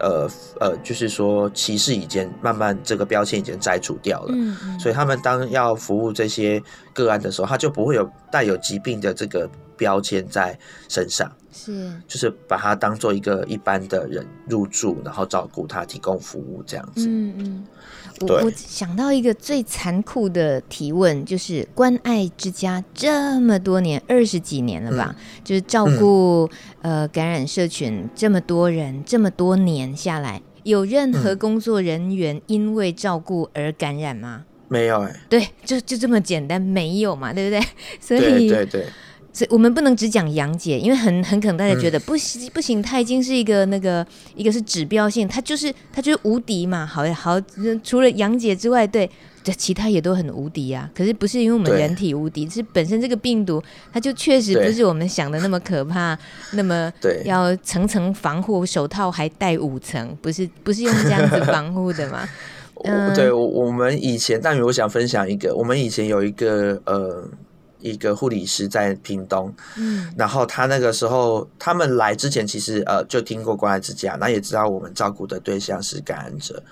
[0.00, 0.28] 呃
[0.60, 6.62] 呃，就是说歧视已经慢慢这个标签已经摘除掉了，嗯嗯，所以他们当要服务这些
[6.94, 10.58] 个案的时候，他就不会有带有疾病的这个标签在
[10.88, 11.30] 身上。
[11.52, 17.06] 是，就是把他当做一个一般的人入住，然后照顾他，提供服务这样子。
[17.08, 17.66] 嗯嗯，
[18.20, 26.46] 我我想到一个最残酷的提问，就是关爱之家这么多年，二十几年了吧，嗯、就是照顾、
[26.82, 34.44] 嗯、呃感染社群这么多人，这么多年下来，有任何工作人员因为照顾而感染吗？
[34.68, 37.66] 没有哎、欸，对，就就这么简单，没有嘛，对不对？
[37.98, 38.86] 所以对对对。
[39.36, 46.86] 所以我们不能只讲杨姐，因为很很可能大家觉得不行、嗯、不行，她已经是一个那个一个是指标性，她就是她就是无敌嘛。
[46.86, 47.38] 好好，
[47.84, 49.10] 除了杨姐之外，对，
[49.44, 50.90] 这其他也都很无敌啊。
[50.94, 56.18] 可是不是因为我们人体无敌，是本身这个病毒它就确实不是我们想的那么可怕，
[56.52, 56.90] 那么
[57.26, 62.26] 要层层防护，手套还戴五层，不是不是用这样子防护的嘛？
[62.84, 67.28] 嗯，对，我们以前，但我想分享一个，我们以前有一个呃。
[67.80, 76.62] 一个护理师在屏东，嗯，然后他那个时候他们来之前，其实呃就听过关爱之家，那也知道我们照顾的对象是感染者，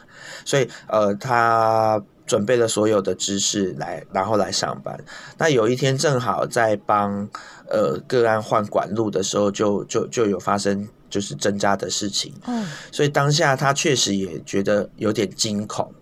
[0.44, 4.98] 所以呃他准备了所有的知识来，然后来上班。
[5.36, 7.28] 那有一天正好在帮
[7.68, 15.92] 呃个案换管路的时候就，就就就有发生就是针扎的事情，嗯，所以当下他确实也觉得有点惊恐。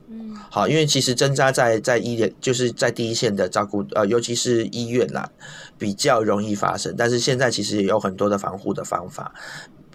[0.51, 5.31] 好，因为其实针扎在在医院，就是在第一线的照顾，呃，尤其是医院啦，
[5.79, 6.95] 比较容易发生。
[6.97, 9.33] 但是现在其实也有很多的防护的方法，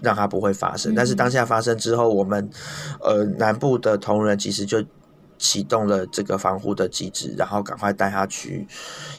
[0.02, 0.96] 让它不会发生。
[0.96, 2.50] 但是当下发生之后，我们
[3.02, 4.84] 呃南部的同仁其实就
[5.38, 8.68] 启动了这个防护的机制，然后赶快带他去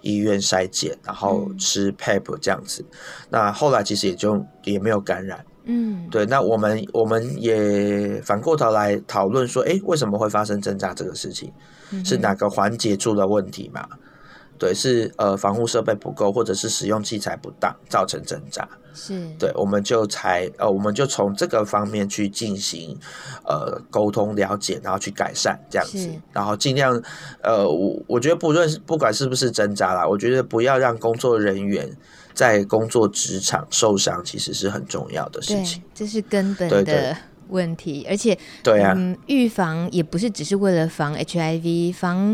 [0.03, 2.85] 医院筛检，然后吃 PEP 这样子。
[3.31, 5.45] 那后来其实也就也没有感染。
[5.71, 11.53] 嗯，对，那我们我们也反过头来讨论说，哎，为什么会发生挣扎这个事情？
[11.91, 13.87] 嗯、是哪个环节出了问题嘛？
[14.59, 18.67] 对，是呃防护设备不够，或者是使用器材不当造成挣扎。
[18.95, 22.99] 是，对，我们就才呃，我们就从这个方面去进行
[23.45, 27.01] 呃沟通了解，然后去改善这样子，然后尽量
[27.43, 31.95] 呃，我我觉得不论是不管是不是挣扎啦，我觉得不要让工作人员。
[32.39, 35.83] 在工作职场受伤，其实是很重要的事情。
[35.93, 37.17] 这是根本的
[37.49, 42.33] 问题，而且对啊，嗯，预防也不是只是为了防 HIV，防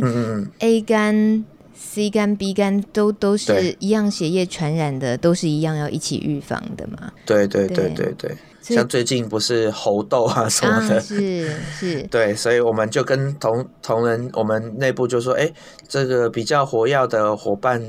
[0.58, 7.10] A 肝、C 肝、B 肝都都是一样血液传染的，都是一样要一起预防的嘛。
[7.24, 15.50] 对对对对对，像最近不是猴痘啊什么的，啊、是是， 对，所以我们就跟同同仁，我们内部就说，哎，
[15.88, 17.82] 这个比较活跃的伙伴。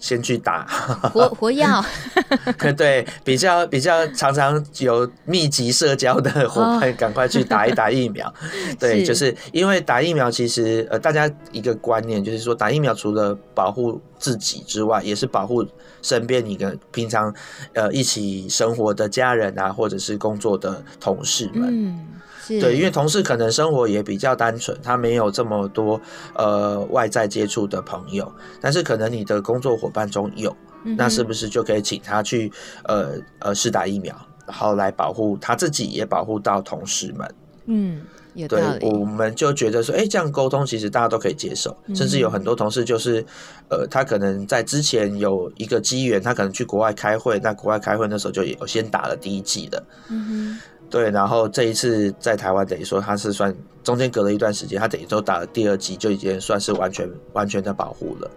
[0.00, 0.66] 先去打
[1.12, 1.84] 活活药，
[2.76, 8.26] 对，比较比较常常有密集社交的伙伴，赶快去打一打疫苗。
[8.26, 8.34] 哦、
[8.80, 15.64] 对，就是因为打疫苗，其实呃，大家一个观念就是说，打疫苗除了保护自己之外，也是保护
[16.00, 17.32] 身边你跟平常
[17.74, 21.68] 呃一起生活的家人啊，或者是工作的同事们。
[21.70, 22.06] 嗯
[22.48, 26.00] 对，因为同事可能生活也比较单纯，他没有这么多
[26.34, 32.50] 呃外在接触的朋友，但是可能你的工作伙伴中有，嗯、那是不是就可以请他去
[32.84, 34.14] 呃呃试打疫苗，
[34.46, 37.34] 然后来保护他自己，也保护到同事们？
[37.66, 38.00] 嗯，
[38.34, 38.78] 有道理。
[38.80, 43.24] 对，我们就觉得说，哎，这样沟通其实大家都可以接受，嗯、甚至有很多同事就是
[43.68, 49.82] 呃，他可能在之前有一个机缘，他可能去国外开会，那国外开会那时候就有先打了第一剂的。
[50.08, 50.60] 嗯哼。
[50.90, 58.30] 对，然后这一次在台湾，等于说他是算中间隔了一段时间，他等于都打了第二剂，就已经算是完全完全的保护了。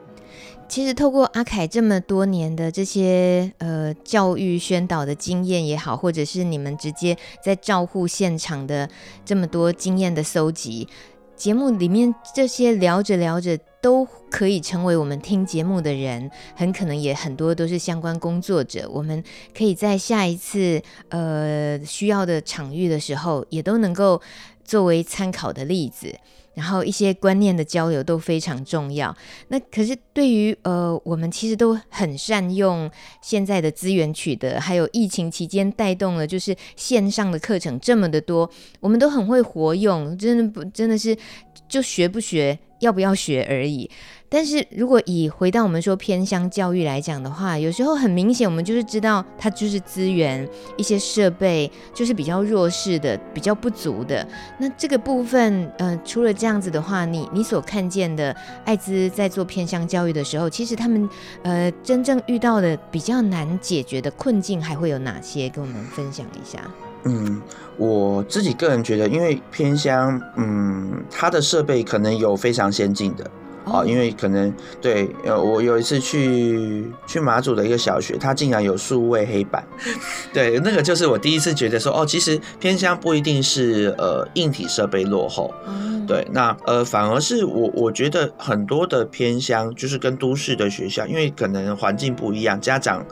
[0.69, 8.89] 其实透过阿凯这么多年的这些呃教育宣导的经验也好，或者是你们直接在照护现场的
[9.25, 10.87] 这么多经验的搜集。
[11.35, 18.89] 节目里面这些聊着聊着都可以成为我们听节目的人，很可能也很多都是相关工作者。
[18.89, 19.21] 我们
[19.55, 24.21] 可以在下一次呃需要的场域的时候，也都能够
[24.63, 26.15] 作为参考的例子。
[26.53, 29.15] 然后一些观念的交流都非常重要。
[29.47, 32.89] 那可是对于呃我们其实都很善用
[33.21, 41.17] 现在的资源取得，还有疫情期间带动了就是线上的课程这么的多，我们都很会活用，真的不真的是
[41.67, 42.57] 就学不学。
[42.79, 43.89] 要不要学而已。
[44.33, 54.27] 但是如果以回到我们说偏乡教育来讲的话，有时候很明显，我们就是知道它就是资源、一些设备就是比较弱势的、比较不足的。
[54.57, 61.07] 那这个部分，呃，除了这样子的话，你你所看见的爱滋在做偏乡教育的时候，其实他们
[61.43, 65.47] 呃真正遇到的比较难解决的困境还会有哪些？
[65.47, 66.59] 跟我们分享一下。
[67.03, 67.39] 嗯，
[67.77, 73.29] 我自己个人觉得，因为偏乡，嗯，它的设备可能有非常先进的。
[73.65, 79.65] 哦，因为可能对，呃，我有一次去去马祖的一个小学，它竟然有数位黑板，
[80.33, 85.53] 对，那个就是我第一次觉得说，哦，其实偏乡不一定是呃硬体设备落后，
[86.05, 93.05] 对，那呃反而是我我觉得很多的偏乡就是跟都市的学校，因为可能环境不一样，家长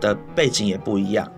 [0.00, 1.30] 的背景也不一样，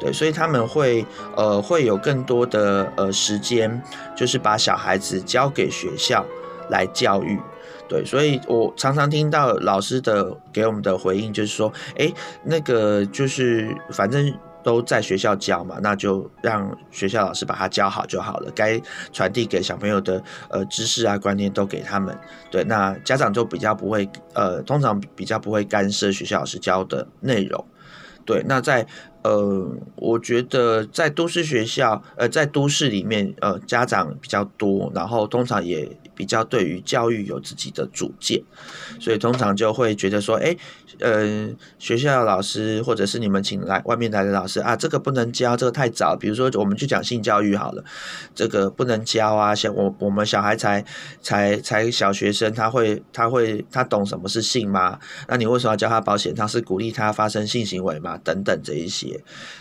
[0.00, 1.04] 对，所以他们会
[1.36, 3.82] 呃会有更多的呃时间，
[4.16, 6.24] 就是把小孩子交给学校
[6.70, 7.38] 来教育。
[7.88, 12.12] 对，所以我常常听到老师的给我们的回应，就是说，哎，
[12.42, 18.50] 那个就是反正都在学校教嘛，那就让学校老师把它教好就好了。
[18.56, 18.82] 该
[19.12, 20.20] 传递给小朋友的
[20.50, 22.18] 呃知识啊观念都给他们。
[22.50, 27.64] 对，那家长就比较不会呃，通常比较不会干涉学校老师教的内容。
[28.24, 28.84] 对，那在
[29.22, 35.88] 呃，我觉得在都市学校呃，在都市里面呃，家长比较多，然后通常也。
[36.16, 38.42] 比较对于教育有自己的主见，
[38.98, 40.56] 所以通常就会觉得说，哎，
[41.00, 41.48] 呃，
[41.78, 46.16] 学校的老师或者是你们请来外面来的老师啊，这个不能教，这个太早。
[46.16, 47.84] 比如说，我们去讲性教育好了，
[48.34, 49.54] 这个不能教啊。
[49.54, 50.82] 像我我们小孩才
[51.20, 54.98] 才才小学生，他会他会他懂什么是性吗？
[55.28, 56.46] 那你为什么要教他保险他？
[56.46, 58.16] 是鼓励他发生性行为吗？
[58.22, 59.20] 等等这一些，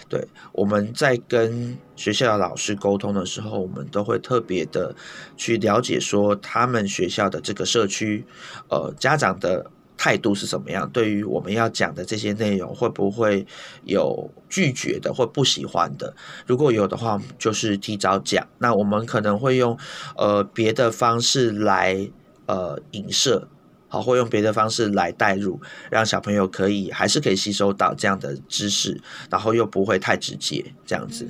[0.10, 1.78] 对，我们在跟。
[1.97, 4.93] 学校的老师沟通的时候，我们都会特别的
[5.38, 8.26] 去了解说，他们学校的这个社区，
[8.68, 10.89] 呃，家长的态度是怎么样？
[10.89, 13.47] 对于我们要讲的这些内容，会不会
[13.86, 16.14] 有拒绝的或不喜欢的？
[16.45, 18.45] 如果有的话，就是提早讲。
[18.58, 19.78] 那我们可能会用
[20.18, 22.12] 呃别的方式来
[22.45, 23.47] 呃影射，
[23.96, 25.58] 好，或用别的方式来带入，
[25.89, 31.26] 让小朋友可以还是可以吸收到这样的知识，然后又不会太直接这样子。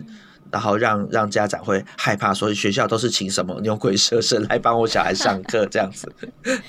[0.51, 6.11] 然后让让家长会害怕，所以学校都是请什么牛鬼蛇神来帮我小孩上课这样子。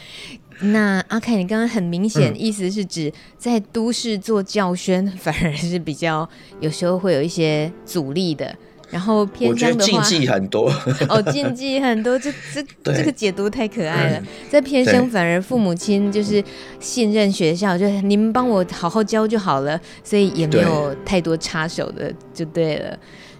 [0.61, 6.29] 那阿凯，你刚刚很明显意思是指在都市做教宣，反而是比较
[6.61, 8.55] 有时候会有一些阻力的。
[8.91, 10.72] 然后偏乡的话，我觉得禁忌很多
[11.09, 14.22] 哦，禁忌很多，这这这个解读太可爱了。
[14.49, 16.43] 在偏乡，反而父母亲就是
[16.78, 22.97] 信任学校，就你们帮我好好教就好了，所以也没有太多插手的，就对了。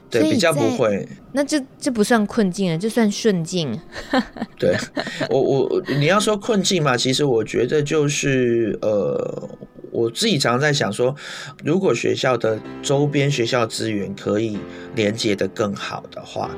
[0.09, 1.07] 对，比较不会。
[1.32, 3.76] 那这这不算困境啊，这算顺境。
[4.57, 4.76] 对，
[5.28, 9.49] 我我你要说困境嘛，其实我觉得就是呃，
[9.97, 11.16] 我自己常常在想说，
[11.64, 14.59] 如果学校的周边学校资源可以
[14.94, 16.51] 连接的更好的话，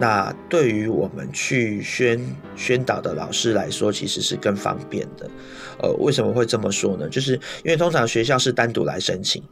[0.00, 2.18] 那对于我们去宣
[2.56, 5.30] 宣导的老师来说，其实是更方便的。
[5.82, 7.06] 呃，为什么会这么说呢？
[7.10, 9.42] 就是因为通常学校是单独来申请。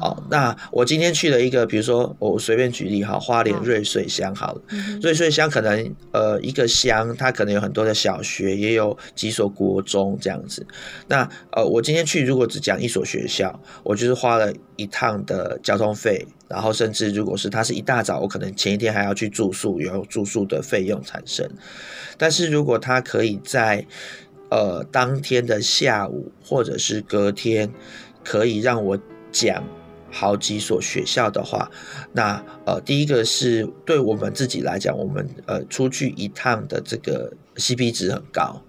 [0.00, 4.62] 哦，那我今天去了一个，比如说我随便举例哈，花莲瑞穗乡好了，
[5.02, 10.66] 瑞穗乡可能呃一个乡，它可能有很多的小学，也有几所国中这样子。
[11.06, 21.46] 那呃我今天去如果只讲一所学校，我就是花了一趟的交通费，然后甚至如果是它是一大早，我可能前一天还要去住宿，有住宿的费用产生。
[22.16, 23.86] 但是如果它可以在
[24.48, 27.70] 呃当天的下午或者是隔天，
[28.24, 28.98] 可以让我
[29.30, 29.62] 讲。
[30.10, 31.70] 好几所学校的话，
[32.12, 38.60] 那呃，第一个是对我们自己来讲，我们呃出去一趟的这个 CP 值很高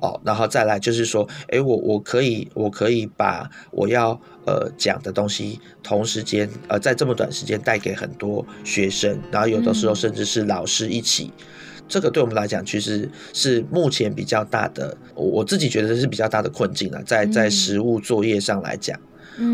[0.00, 4.10] 哦，然后再来就是说，诶，我我可以我可以把我要
[4.46, 18.96] 呃讲的东西，同时间呃在这么短时间带给很多学生，然后有的时候甚至是老师一起，嗯、这个对我们来讲其实是目前比较大的，我自己觉得是比较大的困境了，在在实务作业上来讲。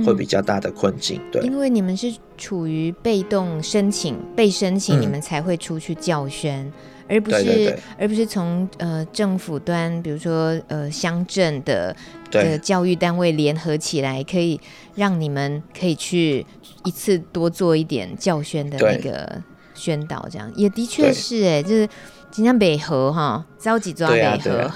[0.04, 6.72] 会比较大的困境，对，因为你们是处于被动申请、被申请，你们才会出去教宣，嗯、
[7.08, 11.94] 而不是对对对，而不是从呃政府端，比如说呃乡镇的
[12.30, 14.60] 的教育单位联合起来，可以
[14.94, 16.44] 让你们可以去
[16.84, 19.42] 一次多做一点教宣的那个
[19.74, 20.50] 宣导，这样。
[20.56, 21.88] 也的确是哎，就是。
[22.34, 24.68] 今天北河哈，着急抓北河。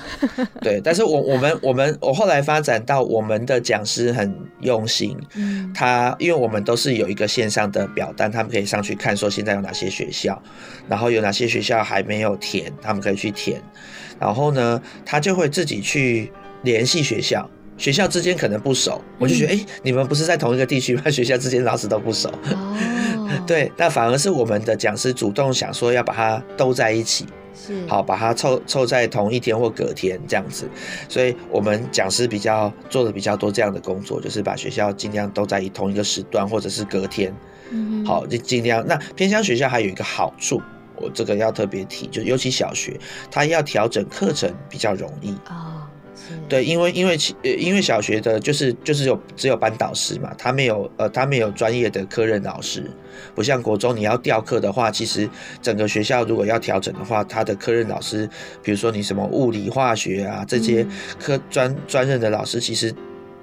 [0.60, 10.40] 对但是我我们我们我后来发展到我们的讲师很用心，嗯，他因为我们都是有一个线上的表单，他们可以上去看说现在有哪些学校，
[10.88, 13.60] 然后有哪些学校还没有填，他们可以去填。
[14.20, 16.30] 然后呢，他就会自己去
[16.62, 17.50] 联系学校。
[17.76, 21.02] 学校之间可能不熟，我就觉得，哎、嗯欸，你们不是在同一个地区吗？
[21.10, 22.28] 学校之间老师都不熟。
[22.28, 22.76] 哦、
[23.46, 27.24] 对，那反而是我们的讲师主动想说要把它兜在一起，
[27.66, 30.68] 是好把它凑凑在同一天或隔天这样子。
[31.08, 37.34] 所以我们讲师比较做的比较多这样的工作，就是把学校尽量都在同一个时段或者是隔天。
[37.70, 38.86] 嗯，好，就尽量。
[38.86, 40.62] 那偏乡学校还有一个好处，
[40.96, 42.98] 我这个要特别提，就尤其小学，
[43.30, 45.32] 他要调整课程比较容易。
[45.50, 45.77] 哦
[46.48, 52.90] 对，因为因为其呃，因为小学的就是就是有只有班导师嘛，他没有呃，他没有专业的科任老师，
[53.34, 55.28] 不像国中你要调课的话，其实
[55.60, 58.28] 整个学校如果要调整的话，他的科任老师，
[58.62, 60.86] 比如说你什么物理、化学啊这些
[61.18, 62.94] 科专专任的老师，其实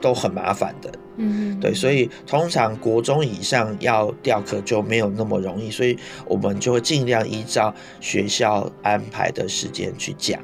[0.02, 0.92] 都很麻烦的。
[1.18, 10.42] 嗯，对，所以通常国中以上要调课就没有那么容易，所以我们就会尽量依照学校安排的时间去讲。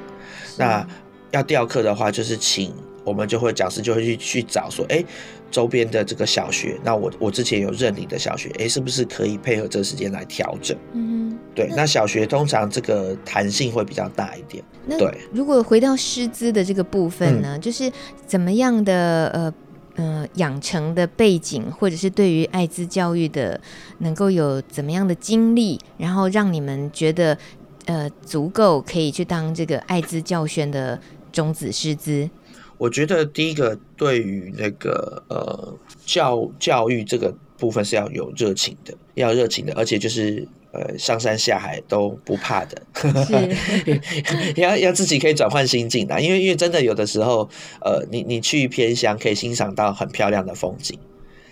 [0.58, 0.86] 那
[1.32, 2.74] 要调课的话，就是请
[3.04, 5.04] 我们就会讲师就会去去找说，哎，
[5.50, 10.78] 周边的这个小学，那我我之前有认领的小学，哎，是不是可以配合这个时间来调整？
[10.94, 14.64] 嗯，对，那，小学通常这个弹性会比较大一点。
[15.00, 17.92] 对，如果回到师资的这个部分呢，嗯、就是
[18.28, 19.54] 怎么样的呃
[19.96, 23.60] 呃养成的背景，或者是对于艾滋教育的
[24.00, 27.38] 能够有怎么样的经历，然后让你们觉得
[27.86, 31.00] 呃足够可以去当这个艾滋教宣的。
[31.32, 32.30] 种子师资，
[32.78, 42.82] 我觉得第一个对于那个呃教教育这个部分是要有热情的，要热情的，而且就是呃上山下海都不怕的，
[44.58, 47.48] 要要自己可以转换心境的，因为因为真的有的时候
[47.82, 50.98] 呃你你去偏乡可以欣赏到很漂亮的风景，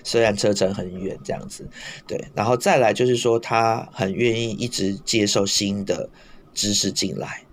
[0.04, 1.68] 虽然车程很远这样子，
[2.08, 6.10] 对，然后再来就是说他很愿意一直接受新的
[6.56, 7.44] 知识进来。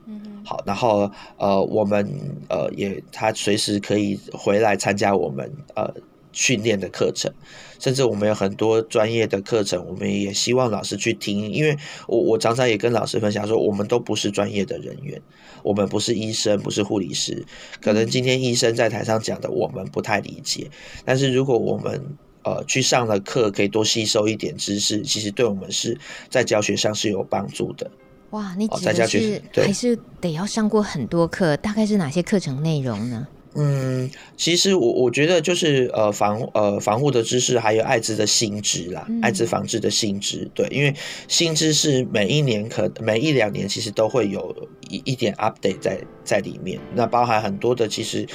[0.44, 2.08] 好，然后呃，我们
[2.48, 5.92] 呃也他随时可以回来参加我们呃
[6.32, 7.32] 训练的课程，
[7.80, 11.76] 甚至我们有很多专业的课程，我们也希望老师去听，因为
[12.06, 15.20] 我我常常也跟老师分享说，我们都不是专业的人员，
[15.64, 17.44] 我们不是医生，不是护理师，
[17.80, 20.70] 可能今天医生在台上讲的我们不太理解，
[21.04, 22.00] 但是如果我们
[22.44, 25.98] 呃去上了课，可以多吸收一点知识，其实对我们是
[26.28, 27.90] 在教学上是有帮助的。
[28.36, 31.56] 哇，你指的是还是得要上过很多课？
[31.56, 33.26] 大概是哪些课程内容呢？
[33.54, 40.46] 嗯，其实我我觉得就是呃防呃防护的知识，还有艾滋的新知啦，嗯、艾滋防治的新知。
[40.52, 40.94] 对，因为
[41.28, 44.54] 新知是每一年可每一两年其实都会有
[44.90, 48.26] 一一点 update 在在里面，那包含很多的其实。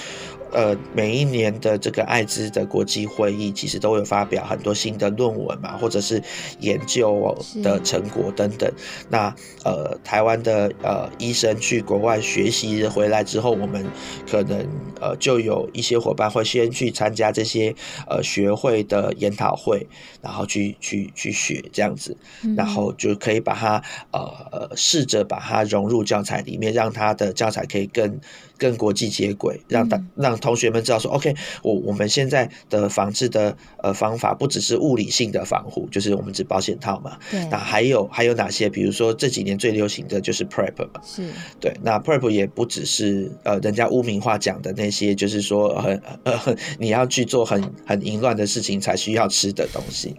[0.52, 6.22] 呃，每一年的这个艾滋的国际会议，其实都有发表很多新的论文嘛，或者是
[6.60, 8.72] 研究的成果等等。
[9.10, 9.34] 那
[9.64, 13.86] 呃，台湾的呃医生去国外学习回来之后，我们
[14.30, 14.68] 可能
[14.99, 17.74] 呃就有一些伙伴会先去参加这些
[18.10, 19.88] 呃学会的研讨会，
[20.22, 22.18] 然后去去去学这样子，
[22.58, 23.82] 然后就可以把它
[24.12, 28.20] 呃试着把它融入教材里面，让它的教材可以更。
[28.62, 31.34] 跟国际接轨，让大让同学们知道说，OK，
[31.64, 37.18] 我我们现在的防治的呃方法不只是物理性的防护，就是我们只保险套嘛。
[37.32, 37.43] 对。
[37.49, 38.70] 那还有还有哪些？
[38.70, 41.01] 比如说这几年最流行的就是 PrEP 嘛。
[41.03, 41.28] 是。
[41.59, 41.74] 对。
[41.82, 46.39] 那 PrEP 也不只是呃人家污名化讲的那些，就是说很呃
[46.78, 50.16] 你要去做很很淫乱的事情才需要吃的东西。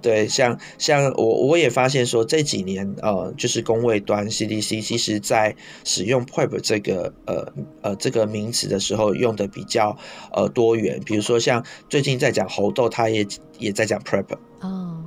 [0.00, 0.28] 对。
[0.28, 7.52] 像像我我也发现说这几年呃就是工位端 CDC 其实在使用 PrEP 这个呃。
[7.82, 9.96] 呃，这个名词的时候用的比较
[10.32, 13.26] 呃多元，比如说像最近在讲猴痘，他也
[13.58, 14.26] 也在讲 PrEP。
[14.60, 15.02] 哦，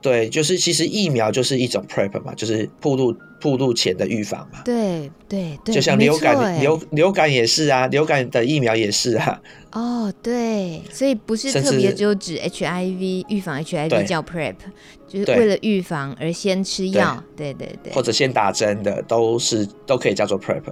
[0.00, 4.60] 对，就是其实疫苗就是一种 PrEP 嘛，就是暴露暴露前的预防嘛。
[4.64, 9.40] 对对对，就像流感流流感也是啊，流感的疫苗也是啊。
[9.72, 14.54] 哦，对，所以不是特别就指 HIV 预防 HIV 叫 PrEP，
[15.08, 17.22] 就是为了预防而先吃药。
[17.36, 20.62] 对对对，或者先打针的都是都可以叫做 PrEP。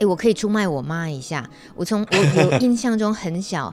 [0.00, 1.48] 哎，我可以出卖我妈一下。
[1.76, 2.16] 我从我
[2.50, 3.72] 我印象中很小。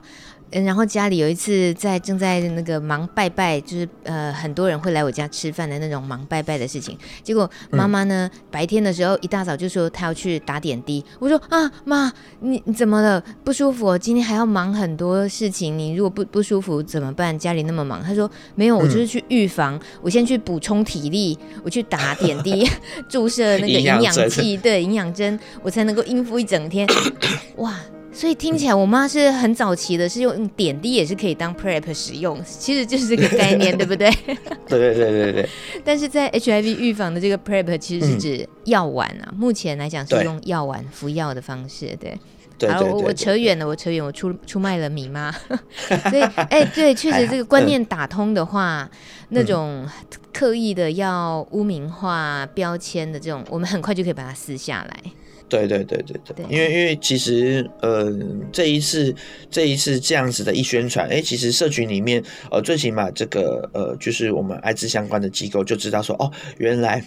[0.50, 6.96] 嗯，然后家里有一次在正在那个忙拜拜，就是呃很多人会来我家吃饭的那种忙拜拜的事情。
[7.22, 11.04] 结果妈妈呢、嗯、白天的时候一大早就说她要去打点滴。
[11.18, 13.22] 我说啊妈，你你怎么了？
[13.44, 13.96] 不舒服？
[13.98, 17.38] 今天还要忙很多事情，你如果不不舒服怎么办？
[17.38, 18.02] 家里那么忙。
[18.02, 22.68] 她说没有，我就是去预防，嗯、我先去补充体力，我去打点滴，
[23.08, 26.88] 注射那个营养剂，对营养针，我才能够应付一整天。
[27.56, 27.74] 哇！
[28.10, 34.10] 所以听起来，我妈是很早期的，是用点滴也是可以当 PrEP 使用，其实就是这个概念，对不对？
[34.66, 35.48] 对对对对对。
[35.84, 42.18] 但是在 HIV 预防的这个 PrEP 其实是指药丸啊，目前来讲是用药丸服药的方式，对。
[42.58, 42.68] 对。
[42.68, 45.30] 好，我我扯远了，我扯远，我出出卖了米妈。
[46.10, 48.90] 所以，哎，对，确实这个观念打通的话，
[49.28, 49.86] 那种
[50.32, 55.12] 刻意的要污名化标签的这种，我们很快就可以把它撕下来。
[55.48, 58.12] 对对对对对，因为因为其实呃
[58.52, 59.14] 这一次
[59.50, 67.02] 这一次这样子的一宣传，哎，其实社群里面呃最起码这个呃就是我们艾滋相关的机构就知道说哦，原来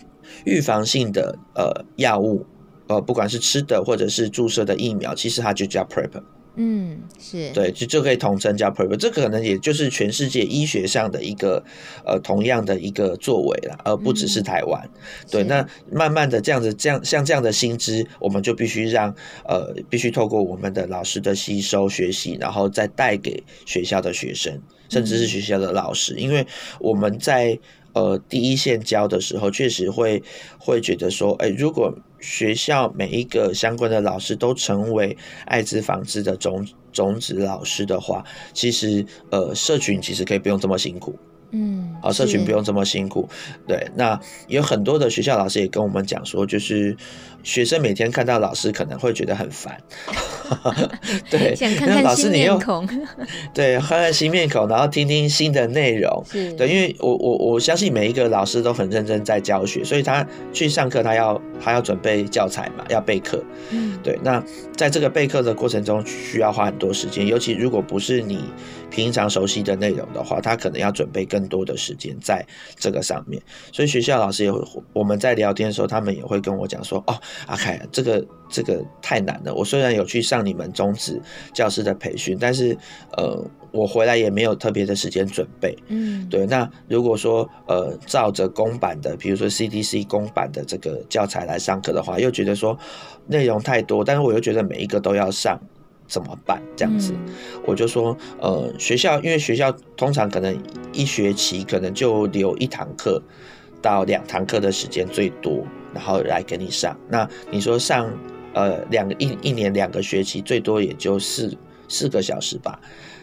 [0.46, 2.46] 预防性的呃药物
[2.88, 6.22] 呃不管是吃的或者是注射的疫苗，其实它就叫 PrEP。
[6.56, 11.64] 嗯，是对，就就可以统称叫 PrEP，这可能也就是全世界医学上的一个
[12.06, 14.82] 呃同样的一个作为了，而不只是台湾。
[14.84, 26.46] 嗯、对，那慢慢的这样子，这样像这样的新知，我们就必须让呃必须透过我们的老师的吸收学习，然后再带给学校的学生，甚至是学校的老师，嗯、因为
[26.80, 27.58] 我们在。
[27.94, 30.22] 呃，第一线教的时候，确实会
[30.58, 38.24] 会觉得说，哎，如果学校每一个相关的老师都成为艾滋防治的种种子老师的话，
[38.54, 41.16] 其实呃，社群其实可以不用这么辛苦。
[41.52, 43.28] 嗯，好，社群不用这么辛苦。
[43.68, 46.96] 对，那有很多的学校老师也跟我们讲说，就是
[47.44, 49.78] 学生每天看到老师可能会觉得很烦。
[51.30, 52.88] 对，想看看新面孔。
[53.54, 56.24] 对，看看新面孔，然后听听新的内容。
[56.32, 63.44] 对，因为我我我相信每一个老师都很认真在教学，所以他去上课，他要他要准备教材嘛，要备课。
[63.72, 64.18] 嗯，对。
[64.24, 64.42] 那
[64.78, 68.46] 在这个备课的过程中，需要花很多时间，尤其如果不是你
[68.90, 71.41] 平常熟悉的内容的话，他可能要准备更。
[71.42, 73.42] 更多的时间在这个上面，
[73.74, 74.62] 所以学校老师也会，
[74.94, 79.52] 我们在聊天的时候，他们也会跟我讲说：“哦，阿凯，这个这个太难了。
[79.56, 81.20] 我虽然有去上你们中职
[81.52, 82.78] 教师的培训，但是
[83.18, 85.76] 呃，我回来也没有特别的时间准备。
[85.88, 86.46] 嗯，对。
[86.46, 92.78] 那如果说呃，照着公版的，比如说 CDC 公版的这个教材来上课的话，又觉得说
[93.26, 95.60] 内容太多，但是我又觉得每一个都要上。”
[96.12, 96.62] 怎么办？
[96.76, 97.34] 这样子，嗯、
[97.66, 100.54] 我就说，呃，学校因为学校通常可能
[100.92, 103.24] 一学期可能就留一堂课
[103.82, 107.00] 到两堂课的时间最多，然后来给你上。
[107.08, 108.12] 那你说上
[108.54, 111.58] 呃两个一一年两个学期最多也就四
[111.88, 112.78] 四个小时吧？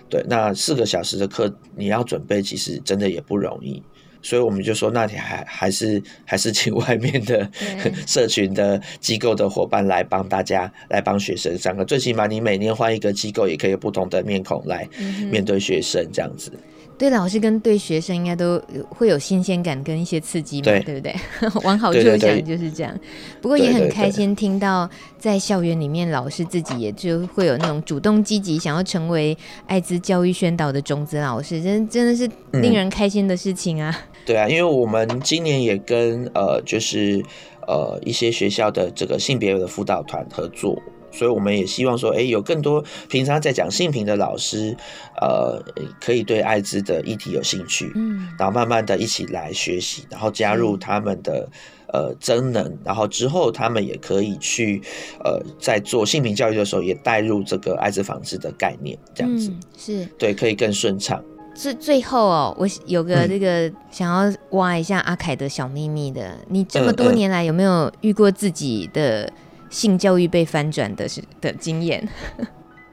[0.09, 3.83] 对，那四个小时的课你要准备，其实真的也不容易。
[4.23, 7.49] 所以我们就说，那你还还是还是请外面的
[8.07, 14.89] 社群的机构的伙伴来帮大家来帮学生上课，最起码你每年换一个机构，也可以有不同的面孔来
[15.31, 16.53] 面对学生这样子。
[16.99, 21.15] 对老师跟对学生应该都会有新鲜感跟一些刺激嘛，对，对不对？
[21.63, 22.93] 往好处想就是这样。
[23.41, 29.37] 不过也很开心听到在校园里面，老师自己也就会有那种主动积极想要成为
[29.67, 32.29] 艾滋教育宣导的种子老师，真真的是
[32.61, 33.95] 令人开心的事情啊。
[33.97, 37.25] 嗯、对啊，因为我们今年也跟呃就是
[37.69, 40.77] 呃一些学校的这个性别的辅导团合作。
[41.11, 44.77] 所以我们也希望说，哎，有更多平常在讲性平的老师，
[45.21, 45.63] 呃，
[46.01, 51.49] 可以对艾滋的议题有兴趣，嗯，然后慢慢的一起来学习，然后加入他们的
[51.93, 54.83] 呃增能，然后之后他们也可以去
[55.25, 60.07] 呃在做性平教育的时候，也带入这个艾滋防治的概念，这样子，嗯，是。
[60.19, 61.23] 对，可以更顺畅。
[61.55, 69.33] 最最后哦，我有个这个想要挖一下阿凯的小秘密的，你这么多年来有没有遇过自己的？
[69.71, 72.09] 性教育被翻转的是的经验，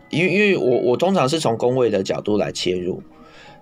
[0.10, 3.02] 因为因为我我通常是从公卫的角度来切入，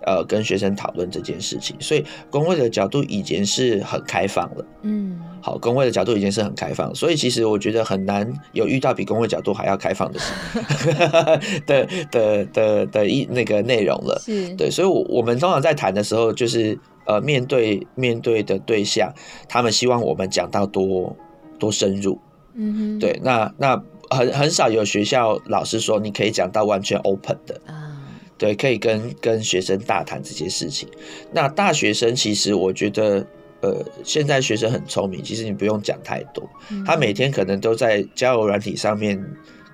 [0.05, 10.33] 呃，跟学生讨论这件事情，所以公卫的角度已经是很开放了，嗯，好，公卫的角度已经是很开放，所以其实我觉得很难有遇到比公卫角度还要开放的事。
[11.65, 14.53] 的的的的一那个内容了，是。
[14.55, 19.13] 对，所以我我们通常在谈的时候，就是呃，面对面对的对象，
[19.47, 21.15] 他们希望我们讲到多
[21.57, 22.19] 多深入。
[22.55, 27.97] 嗯哼，对，那那很很少有学校老师说你可以讲到完全 open 的啊，
[28.37, 30.87] 对，可以跟跟学生大谈这些事情。
[31.31, 33.25] 那大学生其实我觉得，
[33.61, 36.47] 呃，现在学生很聪明，其实你不用讲太多，
[36.85, 39.19] 他每天可能都在交友软体上面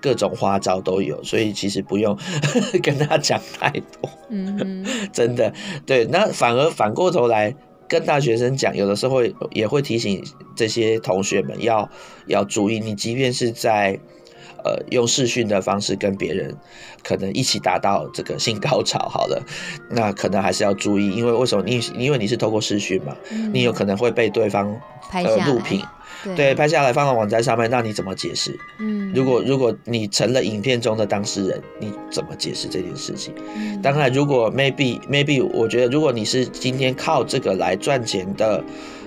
[0.02, 2.18] 各种花招都有，所以其实不用
[2.82, 4.10] 跟他讲太多。
[4.30, 5.52] 嗯， 真的
[5.86, 7.54] 对，那反而反过头来
[7.90, 10.24] 跟大学生讲，有的时候会也会提醒
[10.56, 11.90] 这些同学们要
[12.28, 14.00] 要注意，你即便是在。
[14.62, 16.54] 呃，用视讯的方式跟别人
[17.02, 19.42] 可能一起达到这个性高潮，好了，
[19.90, 21.80] 那可能还是要注意，因为为什么你？
[21.98, 24.78] 因为你是透过视讯嘛，嗯、你有可能会被对方
[25.10, 25.82] 拍下录屏，
[26.36, 28.58] 对，拍下来放到网站上面，那你怎么解释？
[28.80, 33.34] 嗯，如果如果你成了影片中的当事人，你怎么解释这件事情？
[33.56, 38.64] 嗯、当然，如果 maybe maybe，我觉得如果你是今天靠这个来赚钱的。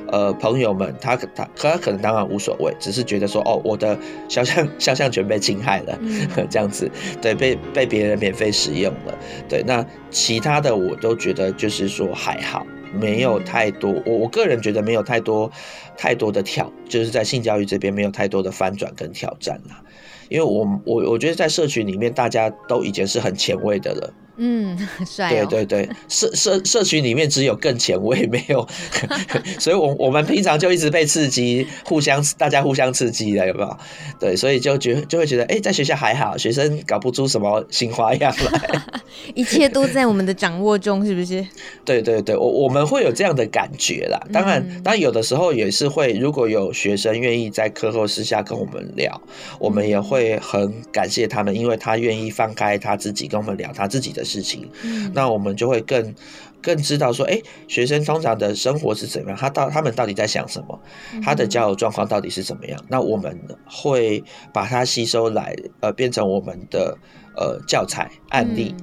[0.08, 3.98] 呃，朋友们，他他他可能当然无所谓，只是觉得说，哦，我的
[4.28, 6.90] 肖像肖像权被侵害了，嗯、 这样子，
[7.22, 15.51] 对，被被别人免费使用了，对，那其他的我都觉得就是说还好，没有太多，我我个人觉得没有太多
[15.97, 19.82] 太多的挑，就是在性教育这边没有太多的翻转跟挑战啦，
[20.28, 24.12] 因为我我我觉得在社群里面大家都已经是很前卫的了。
[24.37, 24.76] 嗯，
[25.07, 25.47] 帅、哦。
[25.51, 28.66] 对对对，社社社群里面只有更前卫，没有，
[29.61, 33.76] 所以我我们平常就一直被刺激，互相大家互相刺激的，有没有？
[34.18, 38.83] 对，所以就觉就会觉得，哎，在学校还好，学生搞不出什么新花样来，
[39.35, 41.47] 一切都在我们的掌握中，是不是？
[41.85, 44.18] 对对对，我我们会有这样的感觉啦。
[44.33, 49.20] 当然，嗯、当然有的时候也是会，如果有学生愿意在课后私下跟我们聊，
[49.59, 54.22] 我们也会很感谢他们，因为他愿意放开他自己跟我们聊他自己的。
[54.25, 54.68] 事情，
[55.14, 56.14] 那我们就会更
[56.61, 59.39] 更知道说，哎，学生通常的生活是怎么样？
[59.39, 60.81] 他到他们到底在想什么？
[61.23, 62.81] 他的交友状况到底是怎么样？
[62.89, 66.97] 那我们会把它吸收来，呃，变成我们的
[67.37, 68.75] 呃教材案例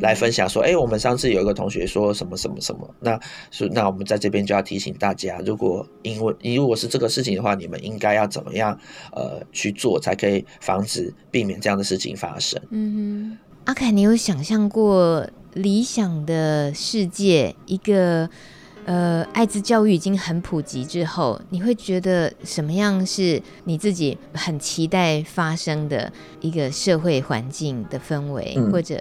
[0.00, 0.48] 来分享。
[0.48, 3.18] 说，哎，我们上次有一个同学说什么什么什么，那
[3.52, 8.76] 是那我们在这边就要提醒大家，如果因为你如果是这个事情的话，你们应该要怎么样
[9.12, 12.60] 呃去做，才可以防止避免这样的事情发生？
[12.70, 13.38] 嗯哼。
[13.68, 17.54] 阿凯，你有想象过理想的世界？
[17.66, 18.26] 一个
[18.86, 26.10] 呃，艾滋教育已经很普及之后，你会觉得什么样是你自己很期待发生的
[26.40, 28.98] 一个社会环境的氛围，嗯、或者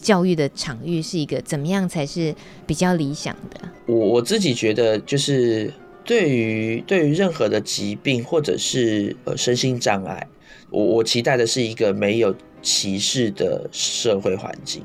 [0.00, 2.32] 教育的场域是一个怎么样才是
[2.68, 3.68] 比较理想的？
[3.86, 5.74] 我我自己觉得，就是
[6.04, 10.28] 对于对于任何的疾病或者是呃身心障碍，
[10.70, 12.32] 我我期待的是一个没有。
[12.62, 14.82] 歧视的社会环境，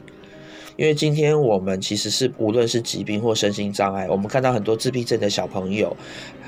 [0.76, 5.96] 因为今天我们其实是无论是疾病或身心障碍，我们看到很多自闭症的小朋友，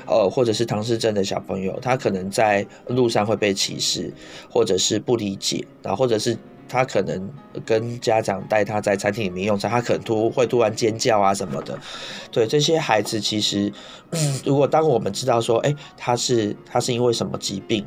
[0.06, 4.12] 呃，或者是唐氏症的小朋友，他可能在路上会被歧视，
[4.50, 6.36] 或者是不理解，然后或者是
[6.68, 7.30] 他可能
[7.64, 11.78] 跟家长带他在餐厅里面用餐，他可能突会突然尖叫啊什么的。
[12.32, 13.72] 对这些孩子，其实
[14.44, 17.86] 如果当我们知道说，哎，他是他是因为什么疾病？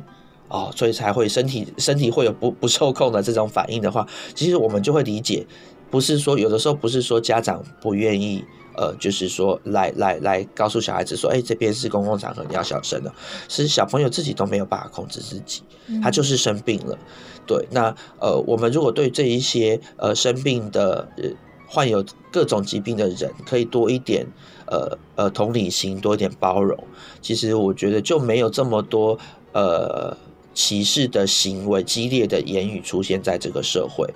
[0.50, 5.46] 哦，所以才会身体身体会有不不受控的这种反应的话，其实我们就会理解，
[5.90, 8.44] 不是说有的时候不是说家长不愿意，
[8.76, 13.14] 呃，就是说来来来告诉小孩子说，哎，这边是公共场合，你要小声的，
[13.48, 15.62] 是小朋友自己都没有办法控制自己，
[16.02, 16.98] 他就是生病了。
[17.46, 21.30] 对，那呃，我们如果对这一些呃生病的呃
[21.68, 24.26] 患有各种疾病的人，可以多一点
[24.66, 26.76] 呃呃同理心，多一点包容，
[27.22, 29.16] 其实我觉得就没有这么多
[29.52, 30.16] 呃。
[30.52, 34.06] 歧视的行为、激烈的言语出现在这个社会，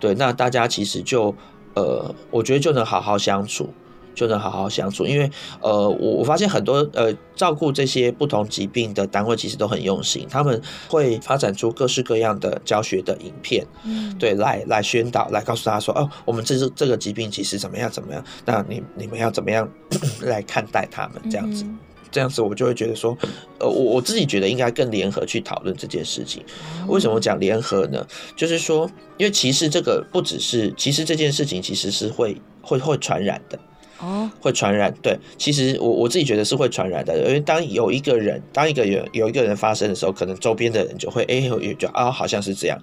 [0.00, 1.34] 对，那大家其实就
[1.74, 3.68] 呃，我觉得就能好好相处，
[4.14, 5.30] 就能好好相处，因为
[5.60, 19.68] 呃，我我发现很多呃，照顾这些不同疾病的单位其实都很用心，他们会发展出各式各样的教学的影片，嗯，对，来来宣导，来告诉大家说，哦，我们这是这个疾病其实怎么样怎么样，那你你们要怎么样
[20.22, 21.64] 来看待他们这样子。
[21.64, 21.78] 嗯
[22.12, 23.16] 这样子我就会觉得说，
[23.58, 26.44] 呃，我我自己觉得应该更联合去讨论这件事情。
[26.86, 28.06] 为什么讲联合呢？
[28.36, 33.58] 就是说，因为歧视这个不只是其实这件事情，其实是会会会传染的
[33.98, 34.94] 哦，会传染。
[35.02, 42.78] 对，其实我我自己觉得是会传染的，因为当有一个人，当一个有有一个人发生的时候，可能周边的人就会哎，也就啊，好像是这样。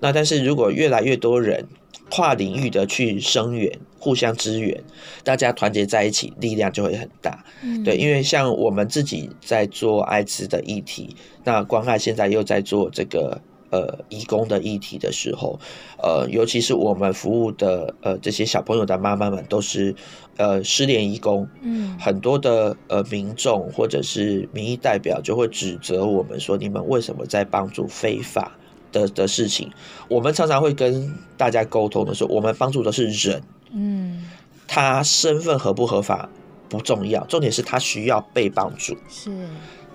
[0.00, 1.66] 那但是如果越来越多人，
[2.10, 4.82] 跨领域的去声援，互相支援，
[5.22, 7.44] 大家团结在一起，力量就会很大。
[7.62, 13.40] 嗯、对，因为像我们自己在做艾滋的议题，那关爱现在又在做这个
[13.70, 15.58] 呃义工的议题的时候，
[16.02, 19.94] 呃，尤其是我们服务的呃这些小朋友的妈妈们都是
[20.36, 28.56] 呃失联义工，嗯，很多的呃民众或者是民意代表就会指责我们说，你们为什么在帮助非法？
[28.92, 29.70] 的的事情，
[30.08, 34.24] 我们常常会跟大家沟通的时候，我们帮助的是人，嗯，
[34.66, 36.28] 他身份合不合法
[36.68, 38.96] 不重要，重点是他需要被帮助。
[39.08, 39.30] 是。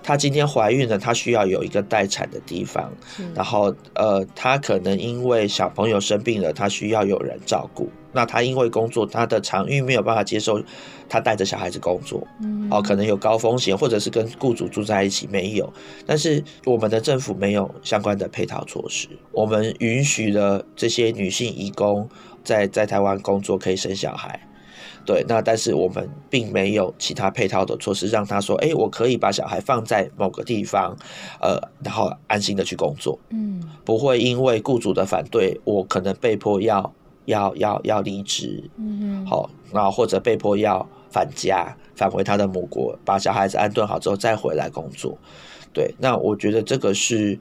[0.07, 2.93] 他今天怀孕了，他需要有一个待产的地方。
[3.33, 7.89] 然后，呃，他可能因为小朋友生病了，他需要有人照顾。
[8.15, 10.59] 那他因为工作，他的场域没有办法接受
[11.07, 12.25] 他带着小孩子工作。
[12.41, 12.67] 嗯。
[12.71, 15.71] 哦，可能有高风险，或者是跟雇主住在一起没有。
[16.05, 22.09] 但是我们的政府没有相关的配套措施，我们允许了这些女性移工
[22.43, 24.39] 在在台湾工作，可以生小孩。
[25.05, 30.97] 对，那但是我们并没有其他配套的措施，让他说，哎，我可以把小孩放在某个地方，
[31.39, 36.91] 呃，然后安心的去工作，嗯，不会因为雇主的反对，我可能被迫要
[37.25, 45.17] 要要要离职，嗯哼，好，然后或者被迫要返家，返回他的母国，把小孩子安顿好之后再回来工作，
[45.73, 47.37] 对，那我觉得这个是。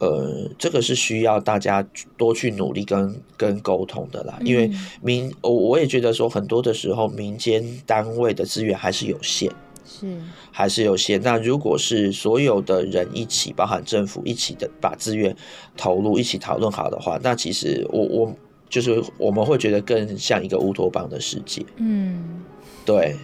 [0.00, 4.70] 呃，这个是需要大家多去努力跟跟沟通的啦，因为
[5.02, 9.52] 民，我我也觉得说，很多的时候民间单位的资源还是有限，
[9.84, 10.18] 是
[10.50, 11.20] 还是有限。
[11.20, 15.36] 那如果是所有的人一起，包含政府一起的把资源
[15.76, 18.34] 投入，一起讨论好的话，那其实我我
[18.70, 21.62] 就是我们会觉得更像一个乌托邦的世界。
[21.76, 22.40] 嗯，
[22.86, 23.14] 对。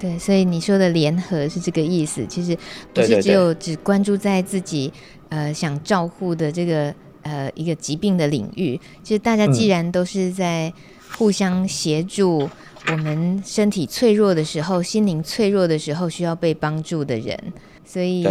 [0.00, 2.58] 对，所以你说的联合是这个意思，其实
[2.92, 4.92] 不是只有只关注在自己。
[5.30, 10.72] 呃，想照顾的这个呃一个疾病的领域，其实大家既然都是在
[11.16, 12.48] 互相协助，
[12.88, 17.36] 我们身体脆弱的时候、心灵脆弱的时候需要被帮助的人，
[17.84, 18.22] 所以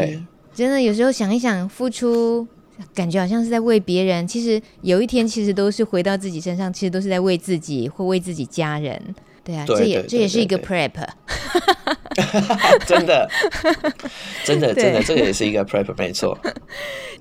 [0.54, 2.48] 真的有时候想一想，付出
[2.94, 9.02] 感觉好像是在为别人，其实有一天其实都是回到自己身上，其实都是在为自己或为自己家人。
[9.44, 10.91] 对啊，这也这也是一个 prep，
[12.88, 13.30] 真的，
[14.46, 16.38] 真的，真的，这个也是一个 prep，没错。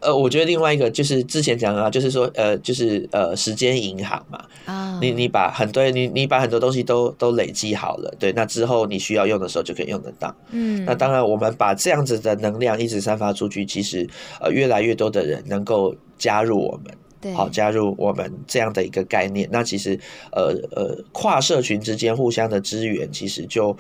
[0.01, 4.45] 呃，我觉得另外一个就是之前讲的，就是说，呃，就是呃，时间银行嘛。
[4.65, 10.35] 啊、oh.，你你把很多你你把很多东西都都累积好了，对，那之后你需要用的时候就可以用得到。
[10.51, 14.09] 嗯，那当然，我们把这样子的能量一直散发出去，其实
[14.41, 16.93] 呃，越来越多的人能够加入我们。
[17.35, 19.99] 好，加入我们这样的一个概念，那其实，
[20.33, 23.77] 呃呃，跨社群之间互相的支援，其实就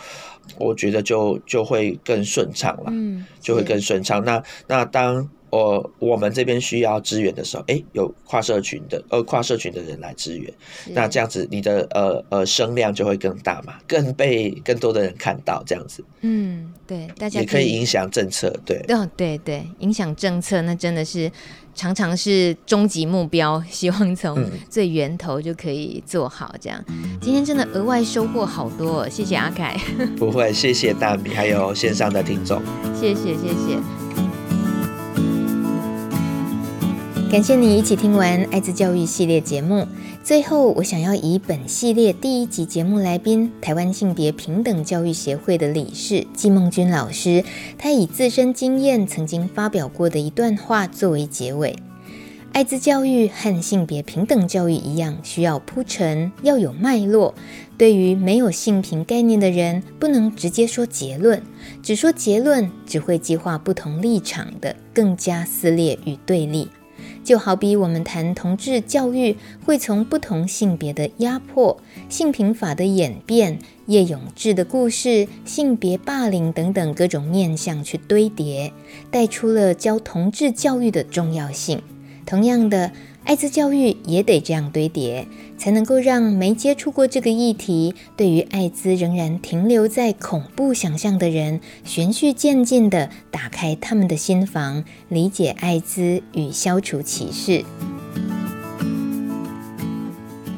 [0.59, 4.25] 我觉得就就会更顺畅了，嗯，就会更顺畅。
[4.25, 5.29] 那那当。
[5.53, 10.51] 我，我们这边需要支援的时候，哎、欸，有跨社群的，呃，跨社群的人来支援，
[10.95, 16.03] 那这样子你的呃呃声量就会更大嘛，更被更多的人看到，这样子。
[16.23, 21.31] 嗯，对，大家可也可以影响政策，对，哦，对对，影响政策，那真的是
[21.75, 26.83] 常常是终极目标，希望从最源头就可以做好这样。
[26.89, 29.77] 嗯、今天真的额外收获好多，谢谢阿凯。
[30.17, 32.63] 不会，谢谢大米，还有线上的听众，
[32.95, 34.22] 谢谢谢谢。
[37.33, 39.87] 感谢你一起听完爱滋教育系列节目。
[40.23, 47.43] 最后，我想要以本系列第一集节目来宾台湾性别平等教育协会的理事季梦君老师，
[47.79, 51.75] 他以自身经验曾经发表过的一段话作为结尾：
[52.53, 57.35] 爱滋教育和性别平等教育一样，需要铺陈，要有脉络。
[57.79, 61.43] 对于没有性平概念的人，不能直接说结论，
[61.83, 66.69] 只说结论只会激化不同立场的更加撕裂与对立。
[67.25, 78.73] 就好比我们谈同志教育，会从不同性别的压迫、性平法的演变、叶永志的故事、性别霸凌等等各种面向去堆叠，
[79.11, 81.83] 带出了教同志教育的重要性。
[82.27, 82.93] 同样的。
[83.25, 85.29] 艾滋教育也得这样堆叠，
[85.63, 97.65] 才能够让没接触过这个议题，对于艾滋仍然停留在恐怖想象的人，循序渐进地打开他们的心房，理解艾滋与消除歧视。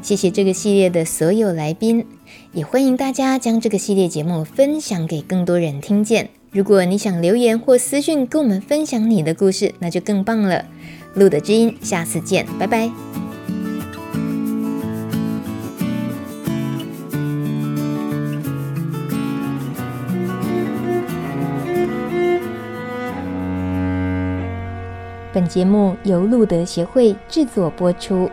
[0.01, 2.07] 谢谢这个系列的所有来宾，
[2.55, 6.31] 也欢迎大家将这个系列节目分享给更多人听见。
[6.51, 10.65] 如果你想留言或私讯跟我们分享你的故事，那就更棒了。
[11.13, 12.91] 路的知音，下次见，拜拜。
[25.35, 28.31] 本节目由路德协会制作播出。